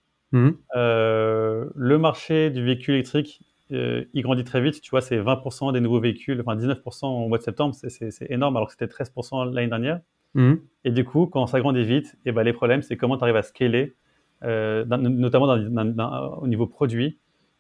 Euh, 0.75 1.69
le 1.75 1.97
marché 1.97 2.49
du 2.51 2.63
véhicule 2.65 2.95
électrique, 2.95 3.41
il 3.71 4.21
grandit 4.23 4.43
très 4.45 4.61
vite. 4.61 4.81
Tu 4.81 4.91
vois, 4.91 5.01
c'est 5.01 5.17
20% 5.19 5.71
des 5.71 5.81
nouveaux 5.81 5.99
véhicules, 6.01 6.39
enfin 6.41 6.55
19% 6.55 7.09
au 7.09 7.27
mois 7.29 7.37
de 7.39 7.43
septembre, 7.43 7.75
c'est 7.75 8.31
énorme, 8.31 8.57
alors 8.57 8.67
que 8.69 8.73
c'était 8.73 8.87
13% 8.87 9.45
l'année 9.45 9.69
dernière. 9.69 10.01
Mhm. 10.35 10.59
Et 10.83 10.91
du 10.91 11.03
coup, 11.03 11.25
quand 11.25 11.47
ça 11.47 11.59
grandit 11.59 11.83
vite, 11.83 12.15
et 12.25 12.31
ben, 12.31 12.43
les 12.43 12.53
problèmes, 12.53 12.83
c'est 12.83 12.95
comment 12.95 13.17
tu 13.17 13.23
arrives 13.23 13.35
à 13.35 13.41
scaler, 13.41 13.95
euh, 14.43 14.85
notamment 14.85 15.47
au 15.47 16.47
niveau 16.47 16.67
produit. 16.67 17.17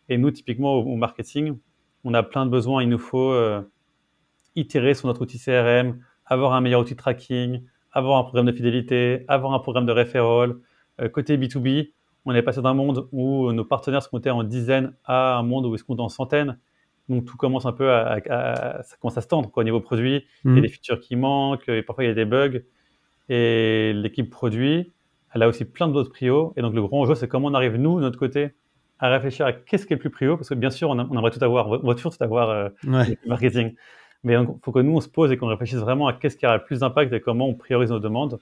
Et 0.09 0.17
nous, 0.19 0.29
typiquement, 0.29 0.75
au, 0.75 0.95
marketing, 0.95 1.57
on 2.03 2.13
a 2.13 2.21
plein 2.21 2.45
de 2.45 2.51
besoins. 2.51 2.83
Il 2.83 2.89
nous 2.89 2.99
faut 2.99 3.31
euh, 3.31 3.61
itérer 4.55 4.93
sur 4.93 5.07
notre 5.07 5.21
outil 5.21 5.39
CRM, 5.39 5.99
avoir 6.25 6.53
un 6.53 6.61
meilleur 6.61 6.81
outil 6.81 6.93
de 6.93 6.99
tracking, 6.99 7.63
avoir 7.91 8.19
un 8.19 8.23
programme 8.23 8.45
de 8.45 8.51
fidélité, 8.51 9.25
avoir 9.27 9.53
un 9.53 9.59
programme 9.59 9.87
de 9.87 9.91
referral. 9.91 10.55
Euh, 11.01 11.09
côté 11.09 11.37
B2B, 11.37 11.93
on 12.25 12.33
est 12.33 12.43
passé 12.43 12.61
d'un 12.61 12.73
monde 12.73 13.07
où 13.11 13.51
nos 13.51 13.65
partenaires 13.65 14.03
se 14.03 14.09
comptaient 14.09 14.29
en 14.29 14.43
dizaines 14.43 14.93
à 15.05 15.37
un 15.37 15.43
monde 15.43 15.65
où 15.65 15.73
ils 15.73 15.79
se 15.79 15.83
comptent 15.83 15.99
en 15.99 16.09
centaines. 16.09 16.59
Donc 17.09 17.25
tout 17.25 17.37
commence 17.37 17.65
un 17.65 17.71
peu 17.71 17.91
à, 17.91 18.13
à- 18.13 18.77
à- 18.79 18.83
ça 18.83 18.95
commence 18.99 19.17
à 19.17 19.21
se 19.21 19.27
tendre 19.27 19.51
quoi, 19.51 19.61
au 19.61 19.63
niveau 19.63 19.79
produit. 19.81 20.25
Il 20.43 20.55
y 20.55 20.57
a 20.57 20.61
des 20.61 20.67
features 20.67 20.99
qui 20.99 21.15
manquent, 21.15 21.69
et 21.69 21.81
parfois 21.83 22.03
il 22.03 22.07
y 22.07 22.11
a 22.11 22.15
des 22.15 22.25
bugs. 22.25 22.59
Et 23.29 23.93
l'équipe 23.93 24.29
produit, 24.29 24.91
elle 25.33 25.43
a 25.43 25.47
aussi 25.47 25.65
plein 25.65 25.87
d'autres 25.87 26.09
prios. 26.11 26.53
Et 26.57 26.61
donc 26.61 26.73
le 26.73 26.81
grand 26.81 27.01
enjeu, 27.01 27.15
c'est 27.15 27.27
comment 27.27 27.47
on 27.47 27.53
arrive, 27.53 27.75
nous, 27.75 27.97
de 27.97 28.01
notre 28.01 28.19
côté, 28.19 28.51
à 28.99 29.09
réfléchir 29.09 29.45
à 29.45 29.53
qu'est-ce 29.53 29.85
qui 29.85 29.93
est 29.93 29.97
le 29.97 29.99
plus 30.01 30.09
prio. 30.09 30.37
Parce 30.37 30.49
que 30.49 30.53
bien 30.55 30.69
sûr, 30.69 30.89
on, 30.89 30.99
a- 30.99 31.07
on 31.09 31.13
aimerait 31.17 31.31
tout 31.31 31.43
avoir, 31.43 31.67
on 31.69 31.77
va 31.87 31.95
toujours 31.95 32.15
tout 32.15 32.23
avoir 32.23 32.49
euh, 32.49 32.69
Ouais. 32.87 33.17
marketing. 33.25 33.75
Mais 34.23 34.33
il 34.33 34.47
faut 34.63 34.71
que 34.71 34.79
nous, 34.79 34.95
on 34.95 35.01
se 35.01 35.09
pose 35.09 35.31
et 35.31 35.37
qu'on 35.37 35.47
réfléchisse 35.47 35.77
vraiment 35.79 36.07
à 36.07 36.13
qu'est-ce 36.13 36.37
qui 36.37 36.45
aura 36.45 36.57
le 36.57 36.63
plus 36.63 36.79
d'impact 36.79 37.13
et 37.13 37.19
comment 37.19 37.47
on 37.47 37.53
priorise 37.53 37.91
nos 37.91 37.99
demandes 37.99 38.39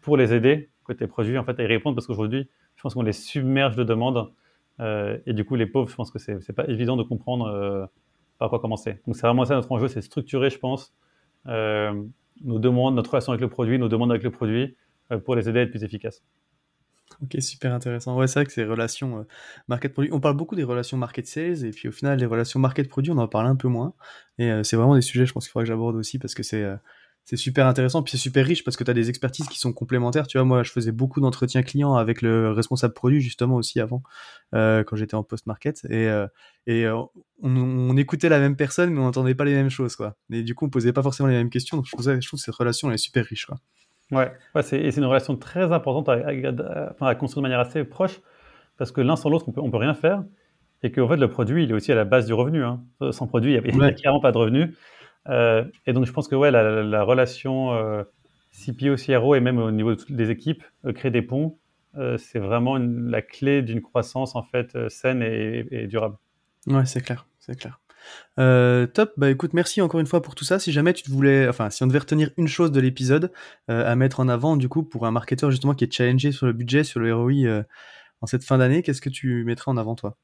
pour 0.00 0.16
les 0.16 0.32
aider, 0.32 0.70
côté 0.84 1.06
produit, 1.06 1.36
en 1.36 1.44
fait, 1.44 1.58
à 1.60 1.62
y 1.62 1.66
répondre. 1.66 1.94
Parce 1.96 2.06
qu'aujourd'hui, 2.06 2.48
je 2.76 2.82
pense 2.82 2.94
qu'on 2.94 3.02
les 3.02 3.12
submerge 3.12 3.76
de 3.76 3.84
demandes. 3.84 4.30
Euh, 4.80 5.18
et 5.26 5.32
du 5.32 5.44
coup, 5.44 5.54
les 5.56 5.66
pauvres, 5.66 5.88
je 5.90 5.94
pense 5.96 6.10
que 6.10 6.18
c'est 6.18 6.52
pas 6.54 6.66
évident 6.68 6.96
de 6.96 7.02
comprendre 7.02 7.46
euh, 7.46 7.86
par 8.38 8.50
quoi 8.50 8.58
commencer. 8.58 9.00
Donc 9.06 9.16
c'est 9.16 9.26
vraiment 9.26 9.44
ça 9.44 9.54
notre 9.54 9.70
enjeu, 9.72 9.88
c'est 9.88 10.02
structurer, 10.02 10.50
je 10.50 10.58
pense, 10.58 10.94
euh, 11.46 12.02
nos 12.42 12.58
demandes, 12.58 12.94
notre 12.94 13.10
relation 13.10 13.32
avec 13.32 13.40
le 13.40 13.48
produit, 13.48 13.78
nos 13.78 13.88
demandes 13.88 14.10
avec 14.10 14.22
le 14.22 14.30
produit, 14.30 14.76
euh, 15.12 15.18
pour 15.18 15.34
les 15.34 15.48
aider 15.48 15.60
à 15.60 15.62
être 15.62 15.70
plus 15.70 15.84
efficaces. 15.84 16.22
Ok, 17.22 17.40
super 17.40 17.72
intéressant. 17.72 18.16
Ouais, 18.18 18.26
c'est 18.26 18.40
vrai 18.40 18.46
que 18.46 18.52
ces 18.52 18.64
relations 18.64 19.20
euh, 19.20 19.22
market-produit, 19.68 20.12
on 20.12 20.20
parle 20.20 20.36
beaucoup 20.36 20.56
des 20.56 20.64
relations 20.64 20.96
market-sales, 20.96 21.64
et 21.64 21.70
puis 21.70 21.88
au 21.88 21.92
final, 21.92 22.18
les 22.18 22.26
relations 22.26 22.60
market-produit, 22.60 23.12
on 23.12 23.18
en 23.18 23.28
parle 23.28 23.46
un 23.46 23.56
peu 23.56 23.68
moins. 23.68 23.94
Et 24.38 24.50
c'est 24.64 24.76
vraiment 24.76 24.94
des 24.96 25.02
sujets, 25.02 25.24
je 25.24 25.32
pense 25.32 25.44
qu'il 25.46 25.52
faudra 25.52 25.64
que 25.64 25.68
j'aborde 25.68 25.96
aussi, 25.96 26.18
parce 26.18 26.34
que 26.34 26.42
c'est 26.42 26.64
c'est 27.26 27.36
super 27.36 27.66
intéressant, 27.66 28.04
puis 28.04 28.12
c'est 28.12 28.22
super 28.22 28.46
riche 28.46 28.62
parce 28.62 28.76
que 28.76 28.84
tu 28.84 28.90
as 28.90 28.94
des 28.94 29.08
expertises 29.08 29.48
qui 29.48 29.58
sont 29.58 29.72
complémentaires. 29.72 30.28
Tu 30.28 30.38
vois, 30.38 30.44
moi, 30.44 30.62
je 30.62 30.70
faisais 30.70 30.92
beaucoup 30.92 31.20
d'entretiens 31.20 31.64
clients 31.64 31.96
avec 31.96 32.22
le 32.22 32.52
responsable 32.52 32.94
produit, 32.94 33.20
justement, 33.20 33.56
aussi 33.56 33.80
avant, 33.80 34.04
euh, 34.54 34.84
quand 34.84 34.94
j'étais 34.94 35.16
en 35.16 35.24
post-market. 35.24 35.84
Et, 35.90 36.06
euh, 36.06 36.28
et 36.68 36.86
euh, 36.86 37.02
on, 37.42 37.96
écoutait 37.96 38.28
la 38.28 38.38
même 38.38 38.54
personne, 38.54 38.90
mais 38.90 39.00
on 39.00 39.04
n'entendait 39.04 39.34
pas 39.34 39.44
les 39.44 39.54
mêmes 39.54 39.70
choses, 39.70 39.96
quoi. 39.96 40.14
Et 40.30 40.44
du 40.44 40.54
coup, 40.54 40.66
on 40.66 40.70
posait 40.70 40.92
pas 40.92 41.02
forcément 41.02 41.28
les 41.28 41.34
mêmes 41.34 41.50
questions. 41.50 41.76
Donc, 41.76 41.86
je, 41.86 41.90
trouve, 41.90 42.04
je 42.04 42.28
trouve 42.28 42.38
que 42.38 42.44
cette 42.44 42.54
relation, 42.54 42.88
elle 42.88 42.94
est 42.94 42.98
super 42.98 43.24
riche, 43.24 43.46
quoi. 43.46 43.56
Ouais, 44.12 44.30
ouais 44.54 44.62
c'est, 44.62 44.78
et 44.78 44.92
c'est 44.92 45.00
une 45.00 45.06
relation 45.08 45.36
très 45.36 45.72
importante 45.72 46.08
à, 46.08 46.28
à, 47.00 47.14
construire 47.16 47.42
de 47.42 47.48
manière 47.48 47.58
assez 47.58 47.82
proche 47.82 48.20
parce 48.78 48.92
que 48.92 49.00
l'un 49.00 49.16
sans 49.16 49.30
l'autre, 49.30 49.48
on 49.48 49.52
peut, 49.52 49.60
on 49.60 49.70
peut 49.72 49.78
rien 49.78 49.94
faire. 49.94 50.22
Et 50.84 50.92
qu'en 50.92 51.08
fait, 51.08 51.16
le 51.16 51.28
produit, 51.28 51.64
il 51.64 51.70
est 51.72 51.74
aussi 51.74 51.90
à 51.90 51.96
la 51.96 52.04
base 52.04 52.26
du 52.26 52.34
revenu. 52.34 52.62
Hein. 52.62 52.84
Sans 53.10 53.26
produit, 53.26 53.54
il 53.54 53.74
n'y 53.76 53.82
a, 53.82 53.86
a, 53.86 53.92
clairement 53.92 54.20
pas 54.20 54.30
de 54.30 54.38
revenu. 54.38 54.76
Euh, 55.28 55.64
et 55.86 55.92
donc, 55.92 56.06
je 56.06 56.12
pense 56.12 56.28
que 56.28 56.34
ouais, 56.34 56.50
la, 56.50 57.02
relation 57.02 57.72
euh, 57.72 58.04
CPO-CRO 58.52 59.34
et 59.34 59.40
même 59.40 59.58
au 59.58 59.70
niveau 59.70 59.94
des 60.08 60.30
équipes, 60.30 60.62
euh, 60.84 60.92
créer 60.92 61.10
des 61.10 61.22
ponts, 61.22 61.58
c'est 62.18 62.38
vraiment 62.38 62.76
la 62.76 63.22
clé 63.22 63.62
d'une 63.62 63.80
croissance 63.80 64.36
en 64.36 64.42
fait 64.42 64.76
saine 64.90 65.22
et, 65.22 65.86
durable. 65.86 66.16
Ouais, 66.66 66.84
c'est 66.84 67.00
clair, 67.00 67.26
c'est 67.38 67.58
clair. 67.58 67.80
top, 68.36 69.12
bah 69.16 69.30
écoute, 69.30 69.54
merci 69.54 69.80
encore 69.80 69.98
une 69.98 70.06
fois 70.06 70.20
pour 70.20 70.34
tout 70.34 70.44
ça. 70.44 70.58
Si 70.58 70.72
jamais 70.72 70.92
tu 70.92 71.10
voulais, 71.10 71.48
enfin, 71.48 71.70
si 71.70 71.82
on 71.82 71.86
devait 71.86 72.00
retenir 72.00 72.32
une 72.36 72.48
chose 72.48 72.70
de 72.70 72.80
l'épisode 72.80 73.32
à 73.68 73.96
mettre 73.96 74.20
en 74.20 74.28
avant, 74.28 74.58
du 74.58 74.68
coup, 74.68 74.82
pour 74.82 75.06
un 75.06 75.10
marketeur 75.10 75.50
justement 75.50 75.72
qui 75.72 75.84
est 75.84 75.92
challengé 75.92 76.32
sur 76.32 76.44
le 76.44 76.52
budget, 76.52 76.84
sur 76.84 77.00
le 77.00 77.14
ROI 77.14 77.62
en 78.20 78.26
cette 78.26 78.44
fin 78.44 78.58
d'année, 78.58 78.82
qu'est-ce 78.82 79.00
que 79.00 79.08
tu 79.08 79.44
mettrais 79.44 79.70
en 79.70 79.78
avant 79.78 79.94
toi? 79.94 80.18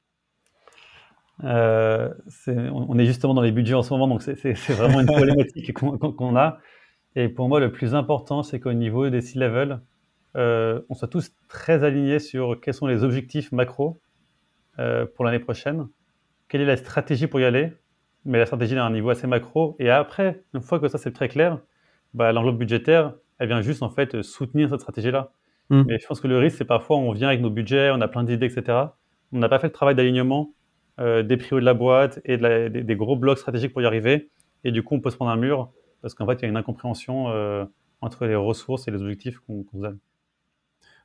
Euh, 1.45 2.11
on 2.47 2.99
est 2.99 3.07
justement 3.07 3.35
dans 3.35 3.43
les 3.43 3.53
budgets 3.53 3.75
en 3.75 3.83
ce 3.83 3.93
moment, 3.93 4.09
donc 4.09 4.23
c'est 4.23 4.55
vraiment 4.73 5.01
une 5.01 5.07
problématique 5.07 5.73
qu'on 5.73 6.37
a. 6.37 6.59
Et 7.15 7.29
pour 7.29 7.49
moi, 7.49 7.61
le 7.61 7.73
plus 7.73 7.95
important, 7.95 8.43
c'est 8.43 8.61
qu'au 8.61 8.73
niveau 8.73 9.09
des 9.11 9.21
C-level, 9.21 9.81
euh, 10.37 10.81
on 10.89 10.95
soit 10.95 11.09
tous 11.09 11.33
très 11.49 11.85
alignés 11.85 12.19
sur 12.19 12.61
quels 12.61 12.75
sont 12.75 12.87
les 12.87 13.05
objectifs 13.05 13.53
macro 13.53 14.01
euh, 14.79 15.05
pour 15.15 15.25
l'année 15.25 15.41
prochaine, 15.41 15.89
quelle 16.49 16.63
est 16.63 16.67
la 16.67 16.77
stratégie 16.77 17.27
pour 17.27 17.41
y 17.41 17.45
aller, 17.45 17.73
mais 18.25 18.39
la 18.39 18.47
stratégie 18.47 18.77
à 18.77 18.85
un 18.85 18.91
niveau 18.91 19.11
assez 19.11 19.27
macro. 19.27 19.77
Et 19.79 19.91
après, 19.91 20.43
une 20.55 20.63
fois 20.63 20.79
que 20.79 20.89
ça 20.89 20.97
c'est 20.97 21.13
très 21.13 21.29
clair, 21.29 21.59
bah, 22.15 22.33
l'enveloppe 22.33 22.59
budgétaire, 22.59 23.15
elle 23.39 23.49
vient 23.49 23.61
juste 23.61 23.83
en 23.83 23.91
fait 23.91 24.23
soutenir 24.23 24.71
cette 24.71 24.81
stratégie-là. 24.81 25.33
Mmh. 25.71 25.83
Mais 25.87 25.99
je 25.99 26.07
pense 26.07 26.21
que 26.21 26.29
le 26.29 26.39
risque, 26.39 26.59
c'est 26.59 26.65
parfois 26.65 26.97
on 26.97 27.13
vient 27.13 27.29
avec 27.29 27.41
nos 27.41 27.51
budgets, 27.51 27.91
on 27.91 28.01
a 28.01 28.09
plein 28.09 28.25
d'idées, 28.25 28.47
etc. 28.47 28.79
On 29.33 29.39
n'a 29.39 29.49
pas 29.49 29.59
fait 29.59 29.67
le 29.67 29.73
travail 29.73 29.95
d'alignement 29.95 30.55
euh, 31.03 31.25
des 31.25 31.37
prios 31.37 31.59
de 31.59 31.65
la 31.65 31.75
boîte 31.75 32.21
et 32.25 32.37
des, 32.37 32.97
gros 32.97 33.17
blocs 33.17 33.39
stratégiques 33.39 33.73
pour 33.73 33.83
y 33.83 33.87
arriver. 33.87 34.31
Et 34.63 34.71
du 34.71 34.85
coup, 34.85 34.95
on 34.95 35.01
peut 35.01 35.11
se 35.11 35.17
prendre 35.17 35.33
un 35.33 35.37
mur 35.37 35.73
parce 36.01 36.15
qu'en 36.15 36.27
fait, 36.27 36.35
il 36.35 36.43
y 36.43 36.45
a 36.45 36.49
une 36.49 36.57
incompréhension 36.57 37.29
euh, 37.31 37.65
entre 38.01 38.25
les 38.27 38.37
ressources 38.37 38.87
et 38.87 38.93
les 38.93 39.03
objectifs 39.03 39.41
qu'on 39.41 39.65
qu 39.65 39.77
donne. 39.79 39.99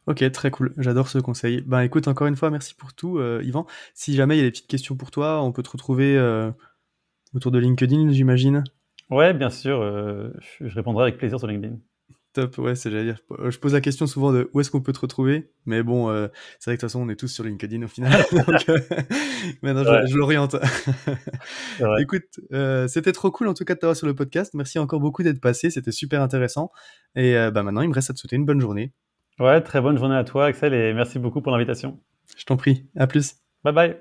Ok, 0.05 0.31
très 0.31 0.51
cool. 0.51 0.73
J'adore 0.77 1.07
ce 1.07 1.17
conseil. 1.17 1.61
Ben 1.65 1.81
écoute, 1.81 2.07
encore 2.07 2.27
une 2.27 2.35
fois, 2.35 2.51
merci 2.51 2.75
pour 2.75 2.93
tout, 2.93 3.17
euh, 3.17 3.41
Yvan. 3.43 3.65
Si 3.95 4.13
jamais 4.13 4.35
il 4.35 4.39
y 4.39 4.41
a 4.41 4.45
des 4.45 4.51
petites 4.51 4.67
questions 4.67 4.95
pour 4.95 5.09
toi, 5.09 5.41
on 5.41 5.51
peut 5.51 5.63
te 5.63 5.71
retrouver 5.71 6.17
autour 7.33 7.51
de 7.51 7.59
LinkedIn, 7.59 8.11
j'imagine. 8.11 8.63
Ouais, 9.09 9.33
bien 9.33 9.49
sûr. 9.49 9.81
je 10.61 10.75
répondrai 10.75 11.03
avec 11.05 11.17
plaisir 11.17 11.39
sur 11.39 11.47
LinkedIn. 11.47 11.77
Top, 12.37 12.55
ouais, 12.59 12.75
c'est 12.75 12.91
dire. 12.91 13.17
Euh, 13.31 13.49
je 13.49 13.57
pose 13.57 13.73
la 13.73 13.81
question 13.81 14.05
souvent 14.05 14.31
de 14.31 14.47
où 14.53 14.59
est-ce 14.59 14.69
qu'on 14.69 14.79
peut 14.79 14.93
te 14.93 14.99
retrouver, 14.99 15.49
mais 15.65 15.81
bon, 15.81 16.11
euh, 16.11 16.27
c'est 16.59 16.69
vrai 16.69 16.77
que 16.77 16.81
de 16.81 16.81
toute 16.81 16.91
façon, 16.91 17.01
on 17.01 17.09
est 17.09 17.15
tous 17.15 17.29
sur 17.29 17.43
LinkedIn 17.43 17.81
au 17.81 17.87
final. 17.87 18.23
donc, 18.31 18.69
euh, 18.69 18.77
maintenant, 19.63 19.83
je, 20.05 20.15
l'oriente. 20.15 20.55
Écoute, 21.99 22.25
c'était 22.89 23.11
trop 23.11 23.31
cool 23.31 23.47
en 23.47 23.55
tout 23.55 23.65
cas 23.65 23.73
de 23.73 23.79
t'avoir 23.79 23.97
sur 23.97 24.05
le 24.05 24.13
podcast. 24.13 24.53
Merci 24.53 24.77
encore 24.77 24.99
beaucoup 24.99 25.23
d'être 25.23 25.41
passé, 25.41 25.71
c'était 25.71 25.91
super 25.91 26.21
intéressant. 26.21 26.69
Et 27.15 27.33
bah, 27.51 27.63
maintenant, 27.63 27.81
il 27.81 27.89
me 27.89 27.95
reste 27.95 28.11
à 28.11 28.13
te 28.13 28.19
souhaiter 28.19 28.35
une 28.35 28.45
bonne 28.45 28.61
journée. 28.61 28.93
Ouais, 29.39 29.59
très 29.61 29.81
bonne 29.81 29.97
journée 29.97 30.15
à 30.15 30.23
toi, 30.23 30.45
Axel, 30.45 30.75
et 30.75 30.93
merci 30.93 31.17
beaucoup 31.17 31.41
pour 31.41 31.51
l'invitation. 31.51 31.99
Je 32.37 32.45
t'en 32.45 32.55
prie. 32.55 32.85
À 32.95 33.07
plus. 33.07 33.37
Bye 33.63 33.73
bye. 33.73 33.97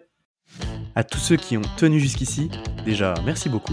À 0.95 1.05
tous 1.05 1.19
ceux 1.19 1.37
qui 1.37 1.57
ont 1.57 1.63
tenu 1.79 2.01
jusqu'ici, 2.01 2.51
déjà, 2.85 3.15
merci 3.25 3.49
beaucoup 3.49 3.73